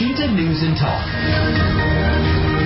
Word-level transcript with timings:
Washington 0.00 0.36
News 0.36 0.62
and 0.62 0.76
Talk. 0.76 2.57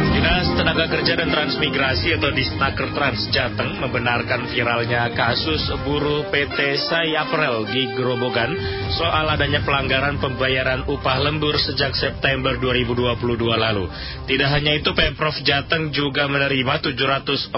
Tenaga 0.52 0.84
Kerja 0.84 1.17
dan 1.17 1.33
Transmigrasi 1.33 2.12
atau 2.20 2.28
Disnaker 2.28 2.92
Trans 2.92 3.25
Jateng 3.33 3.81
membenarkan 3.81 4.52
viralnya 4.52 5.08
kasus 5.17 5.65
buruh 5.81 6.28
PT 6.28 6.76
Sayaprel 6.88 7.65
di 7.72 7.88
Grobogan 7.97 8.52
soal 8.93 9.32
adanya 9.32 9.64
pelanggaran 9.64 10.20
pembayaran 10.20 10.84
upah 10.88 11.18
lembur 11.24 11.56
sejak 11.56 11.96
September 11.96 12.56
2022 12.60 13.18
lalu. 13.38 13.88
Tidak 14.28 14.48
hanya 14.52 14.77
itu, 14.77 14.92
Pemprov 14.92 15.36
Jateng 15.41 15.88
juga 15.92 16.28
menerima 16.28 16.74
746 16.84 17.52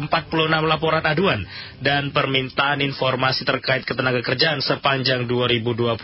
laporan 0.62 1.02
aduan 1.02 1.40
dan 1.80 2.14
permintaan 2.14 2.84
informasi 2.84 3.42
terkait 3.48 3.82
ketenaga 3.88 4.20
kerjaan 4.20 4.60
sepanjang 4.60 5.26
2022 5.26 5.94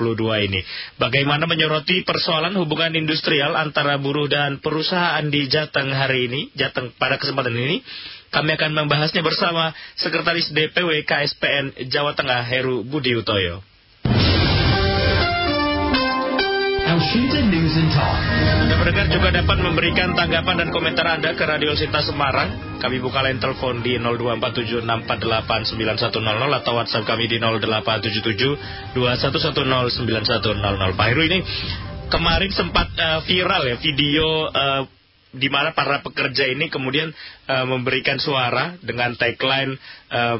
ini. 0.47 0.61
Bagaimana 0.99 1.45
menyoroti 1.45 2.03
persoalan 2.03 2.57
hubungan 2.59 2.97
industrial 2.97 3.55
antara 3.55 4.01
buruh 4.01 4.27
dan 4.27 4.59
perusahaan 4.59 5.23
di 5.29 5.47
Jateng 5.47 5.93
hari 5.93 6.27
ini? 6.27 6.41
Jateng 6.57 6.80
pada 6.97 7.21
kesempatan 7.21 7.53
ini 7.53 7.85
kami 8.31 8.55
akan 8.55 8.71
membahasnya 8.73 9.27
bersama 9.27 9.75
Sekretaris 9.99 10.55
DPW 10.55 11.03
KSPN 11.03 11.91
Jawa 11.91 12.15
Tengah 12.15 12.47
Heru 12.47 12.87
Budi 12.87 13.19
Utoyo. 13.19 13.67
Anda 18.61 18.77
pendengar 18.77 19.09
juga 19.09 19.33
dapat 19.33 19.59
memberikan 19.63 20.13
tanggapan 20.13 20.61
dan 20.61 20.69
komentar 20.69 21.07
Anda 21.07 21.33
ke 21.33 21.49
Radio 21.49 21.73
Sinta 21.73 22.05
Semarang. 22.05 22.77
Kami 22.83 23.01
buka 23.01 23.25
line 23.25 23.41
telepon 23.41 23.81
di 23.81 23.97
02476489100 23.97 26.61
atau 26.61 26.73
WhatsApp 26.77 27.09
kami 27.09 27.25
di 27.31 27.41
087721109100. 28.95 30.99
Pak 30.99 31.07
Heru 31.09 31.23
ini 31.25 31.39
kemarin 32.11 32.51
sempat 32.53 32.91
uh, 32.99 33.23
viral 33.25 33.63
ya 33.71 33.77
video 33.79 34.51
uh, 34.51 34.83
di 35.31 35.47
mana 35.47 35.71
para 35.75 36.03
pekerja 36.03 36.51
ini 36.51 36.67
kemudian 36.67 37.15
uh, 37.47 37.67
memberikan 37.67 38.19
suara 38.19 38.75
dengan 38.83 39.15
tagline 39.15 39.79
uh, 40.11 40.39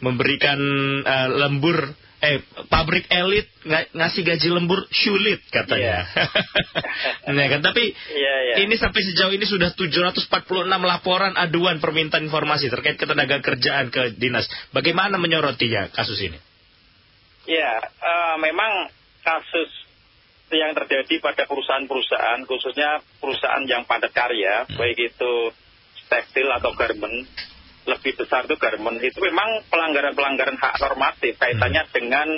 memberikan 0.00 0.58
uh, 1.04 1.28
lembur 1.28 1.92
eh 2.20 2.44
pabrik 2.68 3.08
elit 3.08 3.48
ng 3.64 3.96
ngasih 3.96 4.20
gaji 4.20 4.48
lembur 4.52 4.84
sulit 4.92 5.40
katanya. 5.48 6.04
Yeah. 6.04 7.32
nah, 7.36 7.48
kan 7.48 7.64
tapi 7.64 7.96
yeah, 8.12 8.38
yeah. 8.52 8.56
ini 8.60 8.76
sampai 8.76 9.00
sejauh 9.00 9.32
ini 9.32 9.48
sudah 9.48 9.72
746 9.72 10.28
laporan 10.68 11.32
aduan 11.40 11.80
permintaan 11.80 12.28
informasi 12.28 12.68
terkait 12.68 13.00
ketenaga 13.00 13.40
kerjaan 13.40 13.88
ke 13.88 14.20
dinas. 14.20 14.44
Bagaimana 14.76 15.16
menyorotinya 15.16 15.88
kasus 15.96 16.20
ini? 16.20 16.36
Ya, 17.48 17.80
uh, 17.80 18.36
memang 18.36 18.92
kasus 19.24 19.79
yang 20.56 20.72
terjadi 20.74 21.22
pada 21.22 21.46
perusahaan-perusahaan, 21.46 22.40
khususnya 22.46 23.02
perusahaan 23.22 23.64
yang 23.66 23.86
padat 23.86 24.10
karya, 24.10 24.66
hmm. 24.66 24.78
baik 24.78 24.98
itu 24.98 25.32
tekstil 26.10 26.48
atau 26.50 26.74
garment, 26.74 27.26
lebih 27.86 28.12
besar 28.18 28.46
itu 28.46 28.56
garment, 28.58 28.98
itu 28.98 29.18
memang 29.22 29.62
pelanggaran-pelanggaran 29.70 30.58
hak 30.58 30.74
normatif 30.82 31.38
kaitannya 31.38 31.82
hmm. 31.86 31.92
dengan 31.94 32.28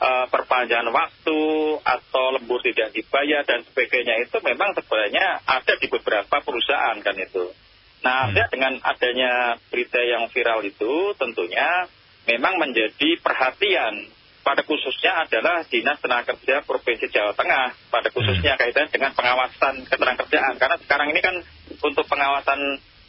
uh, 0.00 0.26
perpanjangan 0.28 0.90
waktu 0.92 1.40
atau 1.80 2.24
lembur 2.36 2.60
tidak 2.60 2.92
dibayar 2.92 3.42
dan 3.46 3.64
sebagainya 3.64 4.24
itu 4.24 4.36
memang 4.44 4.76
sebenarnya 4.76 5.44
ada 5.46 5.74
di 5.80 5.86
beberapa 5.88 6.36
perusahaan 6.44 6.98
kan 7.00 7.16
itu. 7.16 7.52
Nah, 8.04 8.28
hmm. 8.28 8.52
dengan 8.52 8.72
adanya 8.84 9.56
berita 9.72 10.00
yang 10.04 10.28
viral 10.28 10.60
itu 10.64 11.16
tentunya 11.16 11.88
memang 12.28 12.60
menjadi 12.60 13.20
perhatian 13.20 14.23
pada 14.44 14.60
khususnya 14.60 15.24
adalah 15.24 15.64
Dinas 15.64 15.96
Tenaga 16.04 16.36
Kerja 16.36 16.60
Provinsi 16.68 17.08
Jawa 17.08 17.32
Tengah, 17.32 17.72
pada 17.88 18.12
khususnya 18.12 18.54
hmm. 18.54 18.60
kaitan 18.60 18.88
dengan 18.92 19.16
pengawasan 19.16 19.88
ketenagakerjaan. 19.88 20.60
Karena 20.60 20.76
sekarang 20.84 21.08
ini 21.16 21.20
kan 21.24 21.40
untuk 21.80 22.04
pengawasan 22.04 22.60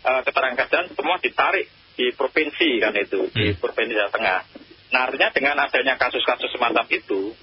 uh, 0.08 0.22
ketenagakerjaan 0.24 0.96
semua 0.96 1.20
ditarik 1.20 1.68
di 2.00 2.16
provinsi 2.16 2.80
kan 2.80 2.96
itu, 2.96 3.28
di 3.36 3.52
hmm. 3.52 3.60
Provinsi 3.60 3.94
Jawa 3.94 4.12
Tengah. 4.16 4.40
Nah 4.96 5.00
artinya 5.12 5.30
dengan 5.36 5.56
adanya 5.60 6.00
kasus-kasus 6.00 6.56
semacam 6.56 6.88
itu, 6.88 7.36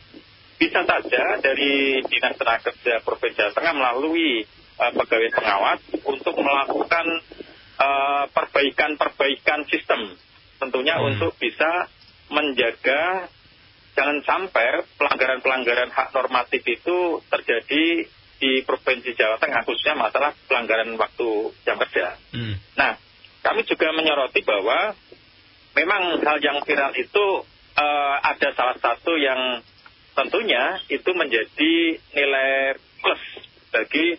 bisa 0.57 0.81
saja 0.89 1.25
dari 1.45 2.01
Dinas 2.09 2.35
Tenaga 2.41 2.73
Kerja 2.73 3.05
Provinsi 3.05 3.37
Jawa 3.45 3.53
Tengah 3.53 3.75
melalui 3.77 4.49
uh, 4.81 4.93
pegawai 4.97 5.31
pengawas 5.37 5.81
untuk 6.01 6.35
melakukan 6.41 7.07
eh, 7.77 8.25
perbaikan-perbaikan 8.33 9.69
sistem, 9.69 10.17
tentunya 10.57 10.97
hmm. 10.97 11.09
untuk 11.13 11.37
bisa 11.37 11.93
menjaga 12.33 13.29
jangan 13.93 14.19
sampai 14.25 14.85
pelanggaran-pelanggaran 14.97 15.93
hak 15.93 16.17
normatif 16.17 16.63
itu 16.65 17.21
terjadi 17.29 18.09
di 18.43 18.53
Provinsi 18.67 19.15
Jawa 19.15 19.39
Tengah, 19.39 19.63
khususnya 19.63 19.95
masalah 19.95 20.35
pelanggaran 20.51 20.99
waktu 20.99 21.55
jam 21.63 21.79
kerja. 21.79 22.19
Hmm. 22.35 22.59
Nah, 22.75 22.99
kami 23.47 23.63
juga 23.63 23.95
menyoroti 23.95 24.43
bahwa 24.43 24.99
memang 25.79 26.19
hal 26.27 26.43
yang 26.43 26.59
viral 26.67 26.91
itu 26.99 27.25
uh, 27.79 28.17
ada 28.19 28.49
salah 28.59 28.77
satu 28.83 29.15
yang 29.15 29.63
tentunya 30.19 30.83
itu 30.91 31.11
menjadi 31.15 31.73
nilai 32.13 32.77
plus 32.99 33.23
bagi 33.71 34.19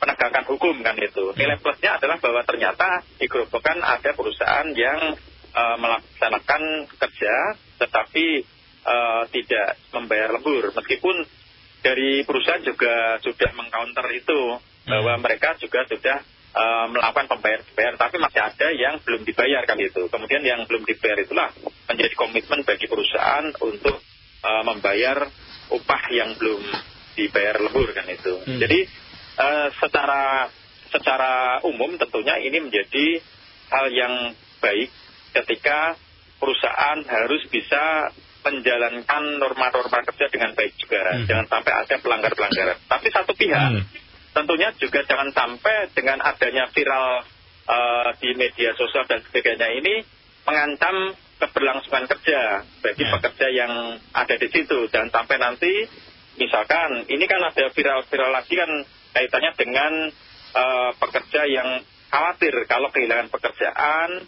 penegakan 0.00 0.44
hukum 0.48 0.80
kan 0.80 0.96
itu. 0.96 1.34
Hmm. 1.34 1.36
Nilai 1.36 1.60
plusnya 1.60 2.00
adalah 2.00 2.16
bahwa 2.16 2.40
ternyata 2.48 3.04
di 3.20 3.28
Gerobokan 3.28 3.84
ada 3.84 4.10
perusahaan 4.16 4.68
yang 4.72 5.12
uh, 5.52 5.76
melaksanakan 5.76 6.88
kerja 6.96 7.34
tetapi 7.78 8.42
uh, 8.88 9.22
tidak 9.28 9.76
membayar 9.92 10.32
lembur. 10.32 10.72
Meskipun 10.72 11.16
dari 11.84 12.24
perusahaan 12.24 12.64
juga 12.64 13.20
sudah 13.20 13.50
mengcounter 13.54 14.06
itu 14.16 14.40
hmm. 14.56 14.88
bahwa 14.88 15.14
mereka 15.20 15.54
juga 15.60 15.84
sudah 15.86 16.18
uh, 16.56 16.86
melakukan 16.90 17.28
pembayar-pembayar, 17.36 17.94
tapi 18.00 18.16
masih 18.18 18.40
ada 18.40 18.68
yang 18.72 18.98
belum 19.04 19.22
dibayar 19.28 19.62
kan 19.68 19.78
itu. 19.78 20.08
Kemudian 20.08 20.42
yang 20.42 20.64
belum 20.64 20.82
dibayar 20.88 21.18
itulah 21.20 21.48
menjadi 21.86 22.14
komitmen 22.16 22.64
bagi 22.64 22.86
perusahaan 22.88 23.46
untuk 23.62 24.00
uh, 24.42 24.62
membayar 24.64 25.28
upah 25.68 26.02
yang 26.10 26.34
belum 26.40 26.64
dibayar 27.14 27.60
lembur 27.60 27.92
kan 27.92 28.06
itu. 28.08 28.34
Hmm. 28.42 28.58
Jadi 28.58 28.88
uh, 29.36 29.68
secara 29.76 30.48
secara 30.88 31.60
umum 31.68 32.00
tentunya 32.00 32.40
ini 32.40 32.64
menjadi 32.64 33.20
hal 33.68 33.92
yang 33.92 34.14
baik 34.64 34.88
ketika 35.36 35.94
perusahaan 36.40 37.04
harus 37.04 37.44
bisa 37.52 38.08
menjalankan 38.54 39.22
norma-norma 39.36 39.98
kerja 40.08 40.26
dengan 40.32 40.56
baik 40.56 40.72
juga. 40.80 41.00
Hmm. 41.14 41.26
Jangan 41.28 41.46
sampai 41.48 41.72
ada 41.74 41.94
pelanggar-pelanggaran. 42.00 42.78
Tapi 42.88 43.08
satu 43.12 43.32
pihak, 43.36 43.70
hmm. 43.76 43.84
tentunya 44.32 44.68
juga 44.80 45.00
jangan 45.04 45.28
sampai 45.34 45.92
dengan 45.92 46.18
adanya 46.24 46.64
viral 46.72 47.24
uh, 47.68 48.10
di 48.18 48.30
media 48.34 48.72
sosial 48.74 49.04
dan 49.04 49.20
sebagainya 49.24 49.68
ini 49.76 49.94
mengancam 50.48 51.12
keberlangsungan 51.38 52.08
kerja 52.08 52.64
bagi 52.80 53.04
hmm. 53.04 53.12
pekerja 53.18 53.46
yang 53.52 53.72
ada 54.16 54.34
di 54.34 54.48
situ. 54.48 54.88
Dan 54.88 55.12
sampai 55.12 55.36
nanti, 55.36 55.72
misalkan, 56.40 57.06
ini 57.06 57.24
kan 57.28 57.40
ada 57.44 57.70
viral-viral 57.70 58.30
lagi 58.32 58.54
kan 58.56 58.70
kaitannya 59.12 59.52
dengan 59.56 59.92
uh, 60.56 60.90
pekerja 60.96 61.44
yang 61.48 61.84
khawatir 62.08 62.54
kalau 62.64 62.88
kehilangan 62.88 63.28
pekerjaan, 63.28 64.24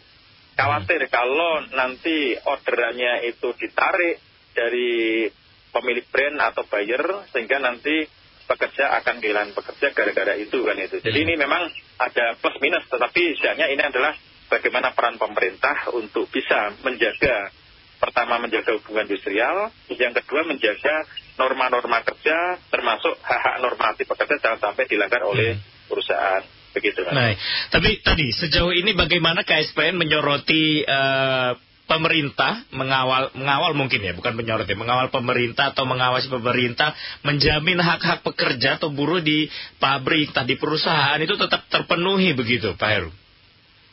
Khawatir 0.60 1.00
kalau 1.08 1.64
nanti 1.72 2.36
orderannya 2.36 3.24
itu 3.32 3.56
ditarik 3.56 4.20
dari 4.52 5.24
pemilik 5.72 6.04
brand 6.12 6.36
atau 6.52 6.68
buyer 6.68 7.24
sehingga 7.32 7.56
nanti 7.64 8.04
pekerja 8.44 8.92
akan 9.00 9.24
kehilangan 9.24 9.56
pekerja 9.56 9.94
gara-gara 9.96 10.34
itu 10.36 10.60
kan 10.60 10.76
itu. 10.76 11.00
Jadi 11.00 11.18
hmm. 11.22 11.26
ini 11.30 11.34
memang 11.40 11.64
ada 11.96 12.36
plus 12.36 12.60
minus 12.60 12.84
tetapi 12.92 13.40
sebenarnya 13.40 13.66
ini 13.72 13.82
adalah 13.88 14.12
bagaimana 14.52 14.92
peran 14.92 15.16
pemerintah 15.16 15.96
untuk 15.96 16.28
bisa 16.28 16.76
menjaga 16.84 17.54
pertama 17.96 18.40
menjaga 18.40 18.80
hubungan 18.80 19.06
industrial, 19.06 19.68
yang 19.92 20.16
kedua 20.16 20.44
menjaga 20.48 21.04
norma-norma 21.36 22.00
kerja 22.04 22.60
termasuk 22.68 23.16
hak-hak 23.20 23.56
normatif 23.64 24.08
pekerja 24.08 24.36
jangan 24.40 24.60
sampai 24.60 24.84
dilanggar 24.88 25.24
oleh 25.24 25.56
hmm. 25.56 25.88
perusahaan 25.88 26.59
begitu. 26.72 27.02
Nah, 27.10 27.34
tapi 27.70 28.02
tadi 28.02 28.30
sejauh 28.30 28.70
ini 28.70 28.94
bagaimana 28.94 29.42
KSPN 29.42 29.98
menyoroti 29.98 30.86
uh, 30.86 31.52
pemerintah 31.90 32.70
mengawal 32.70 33.34
mengawal 33.34 33.74
mungkin 33.74 33.98
ya 33.98 34.14
bukan 34.14 34.38
menyoroti 34.38 34.78
mengawal 34.78 35.10
pemerintah 35.10 35.74
atau 35.74 35.82
mengawasi 35.82 36.30
pemerintah 36.30 36.94
menjamin 37.26 37.82
hak-hak 37.82 38.22
pekerja 38.22 38.78
atau 38.78 38.94
buruh 38.94 39.18
di 39.18 39.50
pabrik 39.82 40.30
tadi 40.30 40.54
perusahaan 40.54 41.18
itu 41.18 41.34
tetap 41.34 41.66
terpenuhi 41.66 42.30
begitu 42.30 42.78
Pak 42.78 42.90
Heru. 42.94 43.10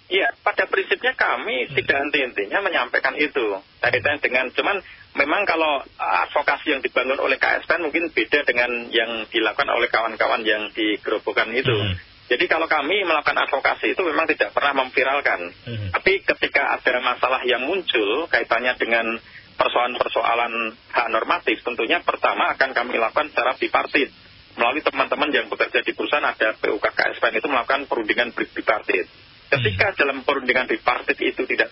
Iya, 0.07 0.31
pada 0.39 0.63
prinsipnya 0.71 1.11
kami 1.19 1.67
hmm. 1.67 1.73
tidak 1.83 1.97
henti-hentinya 1.99 2.63
menyampaikan 2.63 3.17
itu 3.19 3.59
kaitan 3.83 4.23
dengan 4.23 4.47
cuman 4.55 4.79
memang 5.19 5.43
kalau 5.43 5.83
advokasi 5.99 6.71
yang 6.77 6.79
dibangun 6.79 7.19
oleh 7.19 7.35
KSPN 7.35 7.83
mungkin 7.83 8.07
beda 8.15 8.47
dengan 8.47 8.87
yang 8.87 9.27
dilakukan 9.27 9.67
oleh 9.67 9.91
kawan-kawan 9.91 10.47
yang 10.47 10.71
digerobokan 10.71 11.51
itu. 11.51 11.75
Hmm. 11.75 11.97
Jadi 12.27 12.43
kalau 12.51 12.67
kami 12.67 13.07
melakukan 13.07 13.39
advokasi 13.47 13.95
itu 13.95 14.01
memang 14.03 14.27
tidak 14.27 14.51
pernah 14.51 14.83
memviralkan. 14.83 15.47
Hmm. 15.63 15.89
Tapi 15.95 16.27
ketika 16.27 16.75
ada 16.75 16.99
masalah 16.99 17.41
yang 17.47 17.63
muncul 17.63 18.27
kaitannya 18.27 18.75
dengan 18.75 19.15
persoalan-persoalan 19.55 20.75
hak 20.91 21.07
normatif, 21.07 21.63
tentunya 21.63 22.03
pertama 22.03 22.51
akan 22.51 22.75
kami 22.75 22.99
lakukan 22.99 23.31
secara 23.31 23.55
bipartit 23.55 24.11
melalui 24.57 24.81
teman-teman 24.81 25.29
yang 25.29 25.47
bekerja 25.47 25.85
di 25.85 25.93
perusahaan 25.93 26.25
ada 26.25 26.57
PUK 26.57 26.81
KSPN 26.81 27.39
itu 27.39 27.47
melakukan 27.47 27.85
perundingan 27.85 28.33
bipartit. 28.33 29.05
Ketika 29.47 29.93
hmm. 29.93 29.97
dalam 30.01 30.17
perundingan 30.27 30.67
bipartit 30.67 31.15
itu 31.23 31.47
tidak 31.47 31.71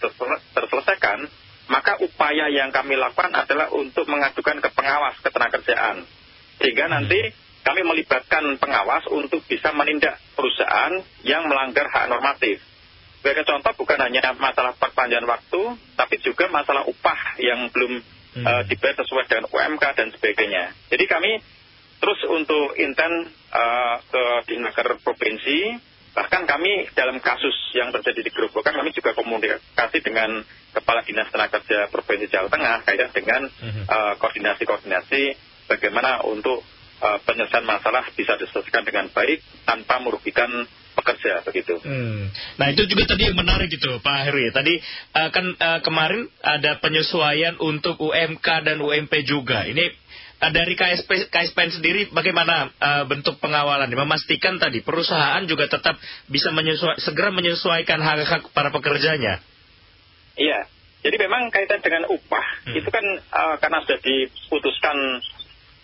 terselesaikan, 0.56 1.28
maka 1.68 1.98
upaya 2.00 2.48
yang 2.54 2.70
kami 2.70 2.96
lakukan 2.96 3.34
adalah 3.34 3.74
untuk 3.74 4.06
mengajukan 4.08 4.62
ke 4.62 4.70
pengawas 4.72 5.18
ketenagakerjaan. 5.20 6.06
Sehingga 6.62 6.86
hmm. 6.88 6.94
nanti 6.94 7.20
kami 7.66 7.82
melibatkan 7.82 8.62
pengawas 8.62 9.10
untuk 9.10 9.42
bisa 9.50 9.74
menindak 9.74 10.22
perusahaan 10.38 11.02
yang 11.26 11.50
melanggar 11.50 11.90
hak 11.90 12.14
normatif. 12.14 12.62
Sebagai 13.26 13.42
contoh 13.42 13.74
bukan 13.82 13.98
hanya 14.06 14.38
masalah 14.38 14.78
perpanjangan 14.78 15.26
waktu, 15.26 15.62
tapi 15.98 16.22
juga 16.22 16.46
masalah 16.54 16.86
upah 16.86 17.42
yang 17.42 17.74
belum 17.74 18.06
hmm. 18.38 18.46
uh, 18.46 18.64
dibayar 18.70 19.02
sesuai 19.02 19.26
dengan 19.26 19.50
UMK 19.50 19.84
dan 19.98 20.14
sebagainya. 20.14 20.78
Jadi 20.94 21.06
kami 21.10 21.42
terus 21.98 22.22
untuk 22.30 22.78
intent 22.78 23.34
uh, 23.50 23.98
ke 24.14 24.24
Dinaker 24.46 25.02
Provinsi, 25.02 25.74
bahkan 26.14 26.46
kami 26.46 26.86
dalam 26.94 27.18
kasus 27.18 27.74
yang 27.74 27.90
terjadi 27.90 28.30
di 28.30 28.30
Gerobokan, 28.30 28.78
kami 28.78 28.94
juga 28.94 29.18
komunikasi 29.18 30.06
dengan 30.06 30.46
Kepala 30.70 31.02
Dinas 31.02 31.34
Tenaga 31.34 31.66
Kerja 31.66 31.90
Provinsi 31.90 32.30
Jawa 32.30 32.46
Tengah 32.54 32.86
kaitan 32.86 33.10
dengan 33.10 33.42
hmm. 33.50 33.90
uh, 33.90 34.14
koordinasi-koordinasi 34.22 35.34
bagaimana 35.66 36.22
untuk 36.30 36.62
uh, 37.02 37.18
penyelesaian 37.24 37.66
masalah 37.68 38.08
bisa 38.14 38.38
diselesaikan 38.40 38.84
dengan 38.88 39.12
baik 39.12 39.44
tanpa 39.68 40.00
merugikan 40.00 40.50
pekerja 40.96 41.44
begitu. 41.44 41.76
Hmm. 41.84 42.32
Nah 42.56 42.72
itu 42.72 42.88
juga 42.88 43.04
tadi 43.14 43.28
yang 43.28 43.38
menarik 43.38 43.68
gitu 43.68 44.00
Pak 44.00 44.32
Heri. 44.32 44.50
Tadi 44.56 44.74
uh, 45.14 45.30
kan 45.30 45.46
uh, 45.54 45.80
kemarin 45.84 46.32
ada 46.40 46.80
penyesuaian 46.80 47.60
untuk 47.60 48.00
UMK 48.00 48.48
dan 48.64 48.80
UMP 48.80 49.12
juga. 49.28 49.68
Ini 49.68 49.86
uh, 50.40 50.52
dari 50.56 50.74
KSP 50.74 51.28
KSPN 51.28 51.72
sendiri 51.76 52.02
bagaimana 52.16 52.72
uh, 52.80 53.04
bentuk 53.06 53.38
pengawalan? 53.44 53.92
Memastikan 53.92 54.56
tadi 54.58 54.80
perusahaan 54.80 55.44
juga 55.44 55.68
tetap 55.68 56.00
bisa 56.32 56.50
menyesua 56.56 56.96
segera 57.04 57.30
menyesuaikan 57.36 58.00
hak-hak 58.00 58.50
para 58.56 58.72
pekerjanya. 58.72 59.44
Iya. 60.40 60.72
Jadi 61.06 61.22
memang 61.22 61.54
kaitan 61.54 61.86
dengan 61.86 62.10
upah 62.10 62.66
hmm. 62.66 62.82
itu 62.82 62.90
kan 62.90 63.06
uh, 63.30 63.56
karena 63.62 63.78
sudah 63.86 64.02
diputuskan 64.02 64.98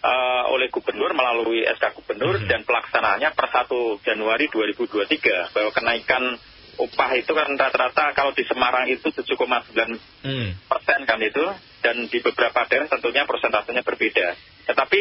uh, 0.01 0.43
oleh 0.51 0.67
gubernur 0.73 1.13
melalui 1.13 1.63
SK 1.65 2.01
gubernur 2.01 2.41
hmm. 2.41 2.49
dan 2.49 2.61
pelaksanaannya 2.65 3.29
per 3.33 3.47
1 3.49 4.05
Januari 4.05 4.45
2023 4.49 5.53
bahwa 5.53 5.71
kenaikan 5.71 6.23
upah 6.81 7.11
itu 7.19 7.31
kan 7.35 7.51
rata-rata 7.53 8.15
kalau 8.17 8.33
di 8.33 8.41
Semarang 8.47 8.89
itu 8.89 9.13
7,9 9.13 9.37
hmm. 10.25 10.49
persen 10.65 10.99
kan 11.05 11.19
itu 11.21 11.45
dan 11.85 11.95
di 12.09 12.17
beberapa 12.21 12.65
daerah 12.65 12.89
tentunya 12.89 13.23
persentasenya 13.25 13.85
berbeda. 13.85 14.27
Tetapi 14.69 14.99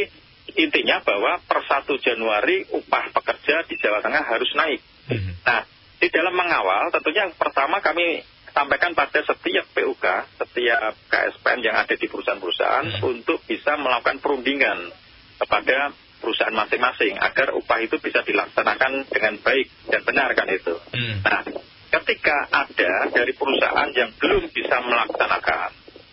intinya 0.58 1.00
bahwa 1.00 1.40
per 1.44 1.62
1 1.64 1.88
Januari 2.04 2.66
upah 2.74 3.14
pekerja 3.14 3.64
di 3.68 3.74
Jawa 3.78 4.02
Tengah 4.04 4.24
harus 4.26 4.50
naik. 4.56 4.80
Hmm. 5.08 5.32
Nah, 5.46 5.62
di 6.00 6.08
dalam 6.08 6.32
mengawal 6.32 6.88
tentunya 6.90 7.28
yang 7.28 7.36
pertama 7.36 7.78
kami 7.84 8.24
sampaikan 8.60 8.92
pada 8.92 9.24
setiap 9.24 9.72
PUK, 9.72 10.04
setiap 10.36 10.92
KSPN 11.08 11.64
yang 11.64 11.76
ada 11.80 11.96
di 11.96 12.06
perusahaan-perusahaan 12.12 13.00
hmm. 13.00 13.08
untuk 13.08 13.40
bisa 13.48 13.80
melakukan 13.80 14.20
perundingan 14.20 14.92
kepada 15.40 15.96
perusahaan 16.20 16.52
masing-masing 16.52 17.16
agar 17.16 17.56
upah 17.56 17.80
itu 17.80 17.96
bisa 17.96 18.20
dilaksanakan 18.20 19.08
dengan 19.08 19.40
baik 19.40 19.88
dan 19.88 20.04
benar 20.04 20.36
kan 20.36 20.44
itu. 20.52 20.76
Hmm. 20.92 21.24
Nah, 21.24 21.40
ketika 21.88 22.36
ada 22.52 22.92
dari 23.08 23.32
perusahaan 23.32 23.88
yang 23.96 24.12
belum 24.20 24.52
bisa 24.52 24.76
melaksanakan, 24.84 25.70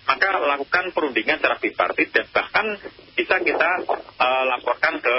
maka 0.07 0.27
lakukan 0.39 0.85
perundingan 0.95 1.43
secara 1.43 1.59
bipartit 1.59 2.15
dan 2.15 2.31
bahkan 2.31 2.79
bisa 3.11 3.43
kita 3.43 3.71
uh, 4.15 4.43
laporkan 4.55 5.03
ke 5.03 5.17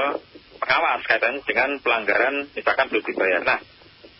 pengawas 0.57 1.05
kaitan 1.05 1.45
dengan 1.45 1.77
pelanggaran 1.85 2.49
misalkan 2.57 2.89
belum 2.89 3.05
dibayar. 3.05 3.45
Nah, 3.45 3.61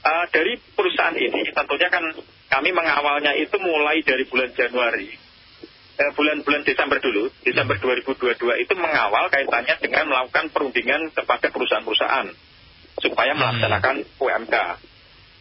uh, 0.05 0.25
dari 0.29 0.61
perusahaan 0.77 1.17
ini 1.17 1.49
tentunya 1.57 1.89
kan 1.89 2.05
kami 2.49 2.73
mengawalnya 2.73 3.37
itu 3.37 3.56
mulai 3.61 4.00
dari 4.00 4.25
bulan 4.25 4.50
Januari. 4.56 5.09
Eh, 5.99 6.12
bulan-bulan 6.15 6.62
Desember 6.62 7.03
dulu, 7.03 7.27
Desember 7.43 7.75
2022 7.75 8.39
hmm. 8.39 8.65
itu 8.65 8.75
mengawal 8.79 9.27
kaitannya 9.35 9.83
dengan 9.83 10.06
melakukan 10.06 10.47
perundingan 10.55 11.11
kepada 11.11 11.50
perusahaan-perusahaan 11.50 12.31
supaya 13.03 13.35
hmm. 13.35 13.41
melaksanakan 13.43 13.97
UMK, 14.23 14.55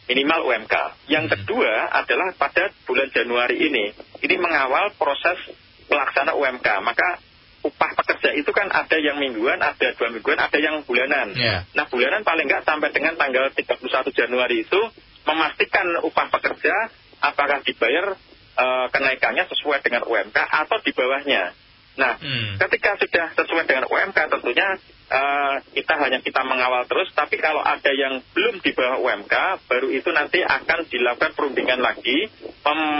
minimal 0.09 0.39
UMK. 0.49 0.75
Yang 1.13 1.25
hmm. 1.29 1.33
kedua 1.37 1.71
adalah 1.93 2.33
pada 2.33 2.73
bulan 2.89 3.09
Januari 3.13 3.69
ini, 3.69 3.93
ini 4.25 4.35
mengawal 4.41 4.97
proses 4.97 5.37
pelaksana 5.85 6.33
UMK. 6.33 6.67
Maka 6.81 7.21
upah 7.61 7.91
pekerja 8.01 8.33
itu 8.33 8.49
kan 8.49 8.73
ada 8.73 8.97
yang 8.97 9.21
mingguan, 9.21 9.61
ada 9.61 9.93
dua 9.93 10.09
mingguan, 10.09 10.41
ada 10.41 10.57
yang 10.57 10.81
bulanan. 10.89 11.37
Yeah. 11.37 11.69
Nah 11.77 11.85
bulanan 11.85 12.25
paling 12.25 12.49
nggak 12.49 12.65
sampai 12.65 12.89
dengan 12.89 13.13
tanggal 13.13 13.53
31 13.53 13.77
Januari 14.09 14.65
itu 14.65 14.81
memastikan 15.27 15.85
upah 16.07 16.31
pekerja 16.31 16.87
apakah 17.19 17.59
dibayar 17.67 18.15
uh, 18.55 18.87
kenaikannya 18.89 19.45
sesuai 19.51 19.83
dengan 19.83 20.07
UMK 20.07 20.37
atau 20.37 20.77
di 20.79 20.91
bawahnya. 20.95 21.51
Nah, 21.97 22.13
hmm. 22.21 22.61
ketika 22.61 22.93
sudah 23.01 23.25
sesuai 23.33 23.65
dengan 23.65 23.89
UMK 23.89 24.17
tentunya 24.29 24.77
uh, 25.09 25.55
kita 25.73 25.93
hanya 25.97 26.21
kita 26.21 26.45
mengawal 26.45 26.85
terus, 26.85 27.09
tapi 27.17 27.41
kalau 27.41 27.59
ada 27.59 27.89
yang 27.89 28.21
belum 28.37 28.61
di 28.61 28.71
bawah 28.71 29.01
UMK, 29.01 29.33
baru 29.65 29.89
itu 29.89 30.09
nanti 30.13 30.45
akan 30.45 30.85
dilakukan 30.85 31.33
perundingan 31.33 31.81
lagi, 31.81 32.29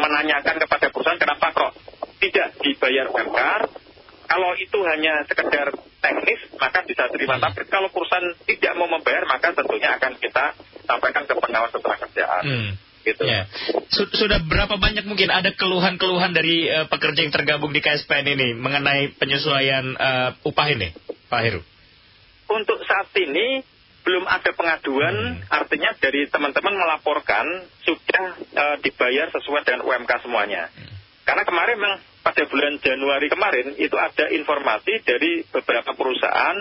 menanyakan 0.01 0.57
kepada 0.65 0.89
perusahaan 0.89 1.21
kenapa 1.21 1.53
kok 1.53 1.71
tidak 2.18 2.57
dibayar 2.65 3.06
UMK, 3.13 3.41
kalau 4.27 4.51
itu 4.59 4.77
hanya 4.83 5.23
sekedar 5.30 5.71
teknis, 6.03 6.41
maka 6.59 6.83
bisa 6.83 7.07
terima. 7.13 7.39
Hmm. 7.39 7.44
Tapi 7.47 7.69
kalau 7.69 7.94
perusahaan 7.94 8.33
tidak 8.44 8.73
mau 8.75 8.89
membayar, 8.91 9.23
maka 9.30 9.56
tentunya 9.56 9.95
akan 9.95 10.18
kita 10.19 10.45
sampaikan 10.88 11.28
ke 11.28 11.34
pengawas 11.36 11.69
setelah 11.75 11.98
kerjaan. 12.00 12.44
Hmm. 12.48 12.72
Gitu. 13.07 13.24
Ya. 13.24 13.48
Sudah 13.92 14.44
berapa 14.44 14.75
banyak 14.75 15.07
mungkin 15.07 15.31
ada 15.31 15.56
keluhan-keluhan 15.56 16.36
dari 16.36 16.68
uh, 16.68 16.92
pekerja 16.92 17.24
yang 17.24 17.31
tergabung 17.31 17.72
di 17.72 17.80
KSPN 17.80 18.36
ini 18.36 18.48
mengenai 18.56 19.16
penyesuaian 19.16 19.95
uh, 19.95 20.30
upah 20.44 20.68
ini, 20.75 20.92
Pak 21.31 21.39
Heru? 21.39 21.62
Untuk 22.51 22.84
saat 22.84 23.07
ini 23.16 23.63
belum 24.04 24.28
ada 24.28 24.51
pengaduan, 24.56 25.16
hmm. 25.39 25.51
artinya 25.51 25.92
dari 26.00 26.28
teman-teman 26.31 26.75
melaporkan 26.75 27.44
sudah 27.83 28.24
uh, 28.56 28.75
dibayar 28.80 29.31
sesuai 29.31 29.68
dengan 29.68 29.83
UMK 29.88 30.12
semuanya. 30.24 30.68
Hmm. 30.72 30.95
Karena 31.28 31.44
kemarin 31.44 31.75
memang 31.75 32.00
pada 32.24 32.44
bulan 32.48 32.75
Januari 32.83 33.28
kemarin 33.31 33.68
itu 33.80 33.95
ada 33.95 34.28
informasi 34.31 35.00
dari 35.04 35.48
beberapa 35.48 35.95
perusahaan 35.95 36.60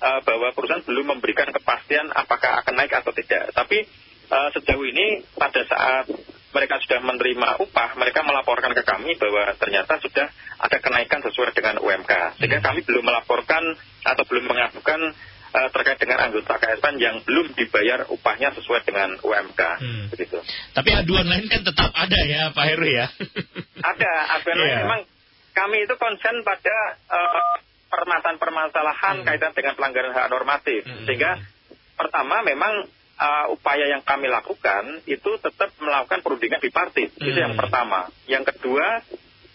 uh, 0.00 0.20
bahwa 0.24 0.48
perusahaan 0.56 0.82
belum 0.82 1.16
memberikan 1.16 1.48
kepastian 1.52 2.08
apakah 2.10 2.64
akan 2.64 2.74
naik 2.74 2.92
atau 2.96 3.12
tidak. 3.12 3.52
Tapi 3.52 3.84
uh, 4.32 4.48
sejauh 4.56 4.84
ini 4.88 5.22
pada 5.36 5.62
saat 5.68 6.08
mereka 6.50 6.82
sudah 6.82 6.98
menerima 6.98 7.62
upah, 7.62 7.94
mereka 7.94 8.26
melaporkan 8.26 8.74
ke 8.74 8.82
kami 8.82 9.14
bahwa 9.14 9.54
ternyata 9.54 10.02
sudah 10.02 10.26
ada 10.58 10.76
kenaikan 10.82 11.22
sesuai 11.22 11.54
dengan 11.54 11.78
UMK. 11.78 12.42
Sehingga 12.42 12.58
hmm. 12.58 12.66
kami 12.66 12.80
belum 12.82 13.04
melaporkan 13.06 13.62
atau 14.02 14.24
belum 14.26 14.50
mengadukan 14.50 15.14
uh, 15.54 15.68
terkait 15.70 15.98
dengan 16.02 16.26
anggota 16.26 16.58
KSN 16.58 16.98
yang 16.98 17.16
belum 17.22 17.54
dibayar 17.54 18.10
upahnya 18.10 18.50
sesuai 18.58 18.82
dengan 18.82 19.14
UMK. 19.22 19.62
Hmm. 19.62 20.04
Begitu. 20.10 20.42
Tapi 20.74 20.90
aduan 20.90 21.30
lain 21.30 21.46
kan 21.46 21.62
tetap 21.62 21.94
ada 21.94 22.18
ya 22.26 22.50
Pak 22.50 22.64
Heru 22.66 22.86
ya? 22.90 23.06
ada, 23.94 24.10
aduan 24.40 24.56
yeah. 24.58 24.64
lain 24.66 24.74
iya. 24.74 24.82
memang 24.82 25.00
kami 25.54 25.86
itu 25.86 25.94
konsen 25.98 26.42
pada 26.42 26.76
uh, 27.10 27.69
permasalahan-permasalahan 27.90 29.16
hmm. 29.20 29.26
kaitan 29.26 29.52
dengan 29.52 29.74
pelanggaran 29.74 30.14
hak 30.14 30.30
normatif. 30.30 30.86
Hmm. 30.86 31.04
Sehingga 31.04 31.42
pertama 31.98 32.40
memang 32.46 32.86
uh, 33.20 33.46
upaya 33.52 33.90
yang 33.90 34.00
kami 34.06 34.30
lakukan 34.30 35.04
itu 35.04 35.30
tetap 35.42 35.74
melakukan 35.82 36.22
perundingan 36.24 36.62
bipartit. 36.62 37.12
Hmm. 37.18 37.28
Itu 37.28 37.38
yang 37.42 37.54
pertama. 37.58 38.08
Yang 38.30 38.54
kedua, 38.56 39.04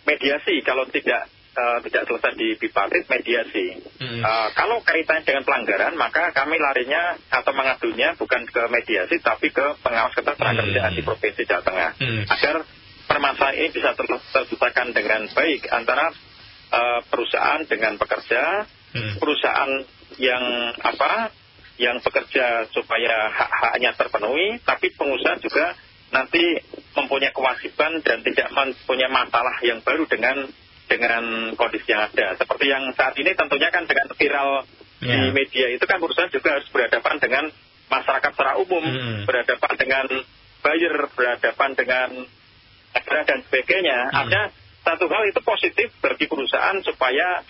mediasi 0.05 0.61
kalau 0.61 0.85
tidak 0.91 1.31
uh, 1.55 1.79
tidak 1.81 2.05
selesai 2.05 2.33
di 2.37 2.59
bipartit 2.59 3.07
mediasi. 3.07 3.81
Hmm. 3.97 4.21
Uh, 4.21 4.47
kalau 4.53 4.83
kaitannya 4.83 5.25
dengan 5.25 5.43
pelanggaran, 5.47 5.93
maka 5.97 6.35
kami 6.35 6.59
larinya 6.59 7.17
atau 7.31 7.51
mengadunya 7.55 8.13
bukan 8.19 8.45
ke 8.45 8.61
mediasi 8.69 9.17
tapi 9.23 9.49
ke 9.49 9.79
pengawas 9.81 10.13
ketenagakerjaan 10.13 10.91
hmm. 10.93 10.97
di 10.99 11.01
Provinsi 11.01 11.43
Jawa 11.47 11.63
Tengah. 11.63 11.91
Hmm. 11.97 12.23
Agar 12.29 12.55
permasalahan 13.05 13.55
ini 13.57 13.67
bisa 13.71 13.95
ter 13.95 14.05
terselesaikan 14.05 14.91
dengan 14.91 15.21
baik 15.31 15.71
antara 15.71 16.11
uh, 16.75 16.99
perusahaan 17.07 17.63
dengan 17.63 17.95
pekerja, 17.95 18.67
hmm. 18.91 19.15
perusahaan 19.23 19.71
yang 20.19 20.43
apa 20.83 21.31
yang 21.75 21.99
bekerja 21.99 22.71
supaya 22.71 23.31
hak-haknya 23.31 23.91
terpenuhi, 23.99 24.63
tapi 24.63 24.95
pengusaha 24.95 25.39
juga 25.43 25.75
nanti 26.11 26.39
mempunyai 26.95 27.35
kewajiban 27.35 27.99
dan 27.99 28.23
tidak 28.23 28.47
mempunyai 28.55 29.11
masalah 29.11 29.59
yang 29.59 29.83
baru 29.83 30.07
dengan 30.07 30.47
dengan 30.87 31.51
kondisi 31.59 31.91
yang 31.91 32.07
ada. 32.07 32.39
Seperti 32.39 32.71
yang 32.71 32.93
saat 32.95 33.17
ini 33.19 33.35
tentunya 33.35 33.67
kan 33.73 33.83
dengan 33.83 34.07
viral 34.15 34.63
yeah. 35.03 35.11
di 35.11 35.17
ya. 35.19 35.33
media 35.35 35.65
itu 35.75 35.83
kan 35.83 35.99
perusahaan 35.99 36.31
juga 36.31 36.55
harus 36.55 36.67
berhadapan 36.71 37.15
dengan 37.19 37.45
masyarakat 37.91 38.31
secara 38.31 38.53
umum, 38.61 38.85
hmm. 38.85 39.27
berhadapan 39.27 39.73
dengan 39.75 40.05
buyer, 40.63 40.95
berhadapan 41.11 41.69
dengan 41.75 42.09
negara 42.95 43.21
dan 43.27 43.39
sebagainya. 43.49 43.97
Hmm. 44.09 44.19
Ada 44.25 44.41
satu 44.85 45.05
hal 45.09 45.23
itu 45.25 45.41
positif 45.41 45.89
bagi 45.97 46.29
perusahaan 46.29 46.77
supaya 46.85 47.41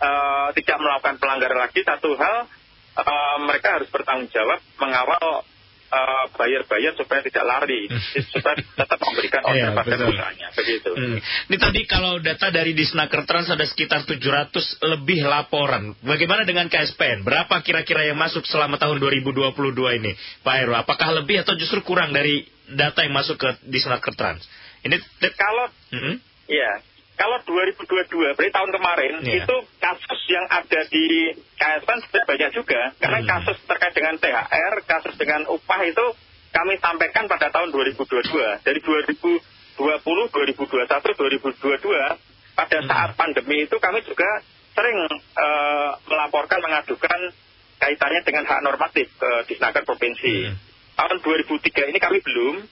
uh, 0.00 0.48
tidak 0.56 0.80
melakukan 0.80 1.20
pelanggaran 1.20 1.60
lagi. 1.60 1.84
Satu 1.84 2.16
hal 2.16 2.48
uh, 2.96 3.36
mereka 3.44 3.76
harus 3.76 3.88
bertanggung 3.92 4.32
jawab 4.32 4.58
mengawal 4.80 5.44
uh, 5.90 6.24
bayar-bayar 6.40 6.96
supaya 6.96 7.20
tidak 7.20 7.44
lari, 7.44 7.90
supaya 8.32 8.56
tetap 8.56 8.98
memberikan 9.02 9.42
order 9.44 9.70
iya, 9.70 9.76
pada 9.76 9.94
perusahaannya. 10.00 10.48
Begitu. 10.56 10.90
Hmm. 10.96 11.18
Ini 11.52 11.56
tadi 11.60 11.80
kalau 11.84 12.16
data 12.22 12.48
dari 12.48 12.72
Disnaker 12.72 13.28
Trans 13.28 13.52
ada 13.52 13.66
sekitar 13.68 14.08
700 14.08 14.80
lebih 14.96 15.20
laporan. 15.26 15.92
Bagaimana 16.00 16.48
dengan 16.48 16.70
KSPN? 16.72 17.26
Berapa 17.26 17.60
kira-kira 17.60 18.08
yang 18.08 18.16
masuk 18.16 18.46
selama 18.48 18.80
tahun 18.80 19.02
2022 19.02 19.98
ini, 20.00 20.12
Pak 20.40 20.54
Heru? 20.56 20.72
Apakah 20.78 21.12
lebih 21.12 21.44
atau 21.44 21.52
justru 21.58 21.84
kurang 21.84 22.14
dari 22.14 22.46
data 22.70 23.04
yang 23.04 23.12
masuk 23.12 23.36
ke 23.36 23.48
Disnaker 23.68 24.16
Trans? 24.16 24.46
Ini 24.80 24.96
kalau 25.36 25.68
-hmm. 25.92 26.29
Ya 26.50 26.82
kalau 27.20 27.36
2022 27.44 28.32
berarti 28.32 28.48
tahun 28.48 28.72
kemarin 28.72 29.20
yeah. 29.28 29.44
itu 29.44 29.56
kasus 29.76 30.20
yang 30.32 30.48
ada 30.48 30.88
di 30.88 31.36
KSN 31.60 32.00
sudah 32.08 32.24
banyak 32.24 32.50
juga 32.56 32.96
karena 32.96 33.20
hmm. 33.20 33.28
kasus 33.28 33.60
terkait 33.68 33.92
dengan 33.92 34.16
THR, 34.16 34.80
kasus 34.88 35.20
dengan 35.20 35.44
upah 35.52 35.84
itu 35.84 36.16
kami 36.48 36.80
sampaikan 36.80 37.28
pada 37.28 37.52
tahun 37.52 37.76
2022 37.76 38.64
dari 38.64 38.80
2020, 38.80 39.36
2021, 39.76 39.76
2022 39.76 42.56
pada 42.56 42.78
hmm. 42.80 42.88
saat 42.88 43.12
pandemi 43.20 43.68
itu 43.68 43.76
kami 43.76 44.00
juga 44.00 44.40
sering 44.72 44.96
uh, 45.36 46.00
melaporkan 46.08 46.64
mengadukan 46.64 47.36
kaitannya 47.76 48.24
dengan 48.24 48.48
hak 48.48 48.64
normatif 48.64 49.12
ke 49.20 49.44
Disnaker 49.44 49.84
Provinsi. 49.84 50.48
Hmm. 50.48 50.56
Tahun 50.96 51.20
2003 51.20 51.92
ini 51.92 52.00
kami 52.00 52.24
belum 52.24 52.64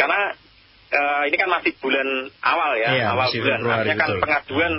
karena 0.00 0.32
uh, 0.90 1.22
ini 1.26 1.36
kan 1.38 1.48
masih 1.50 1.72
bulan 1.78 2.08
awal 2.42 2.70
ya, 2.78 2.88
iya, 2.94 3.06
awal 3.14 3.28
bulan. 3.30 3.60
Artinya 3.62 3.96
kan 3.98 4.10
betul. 4.10 4.22
pengaduan 4.22 4.74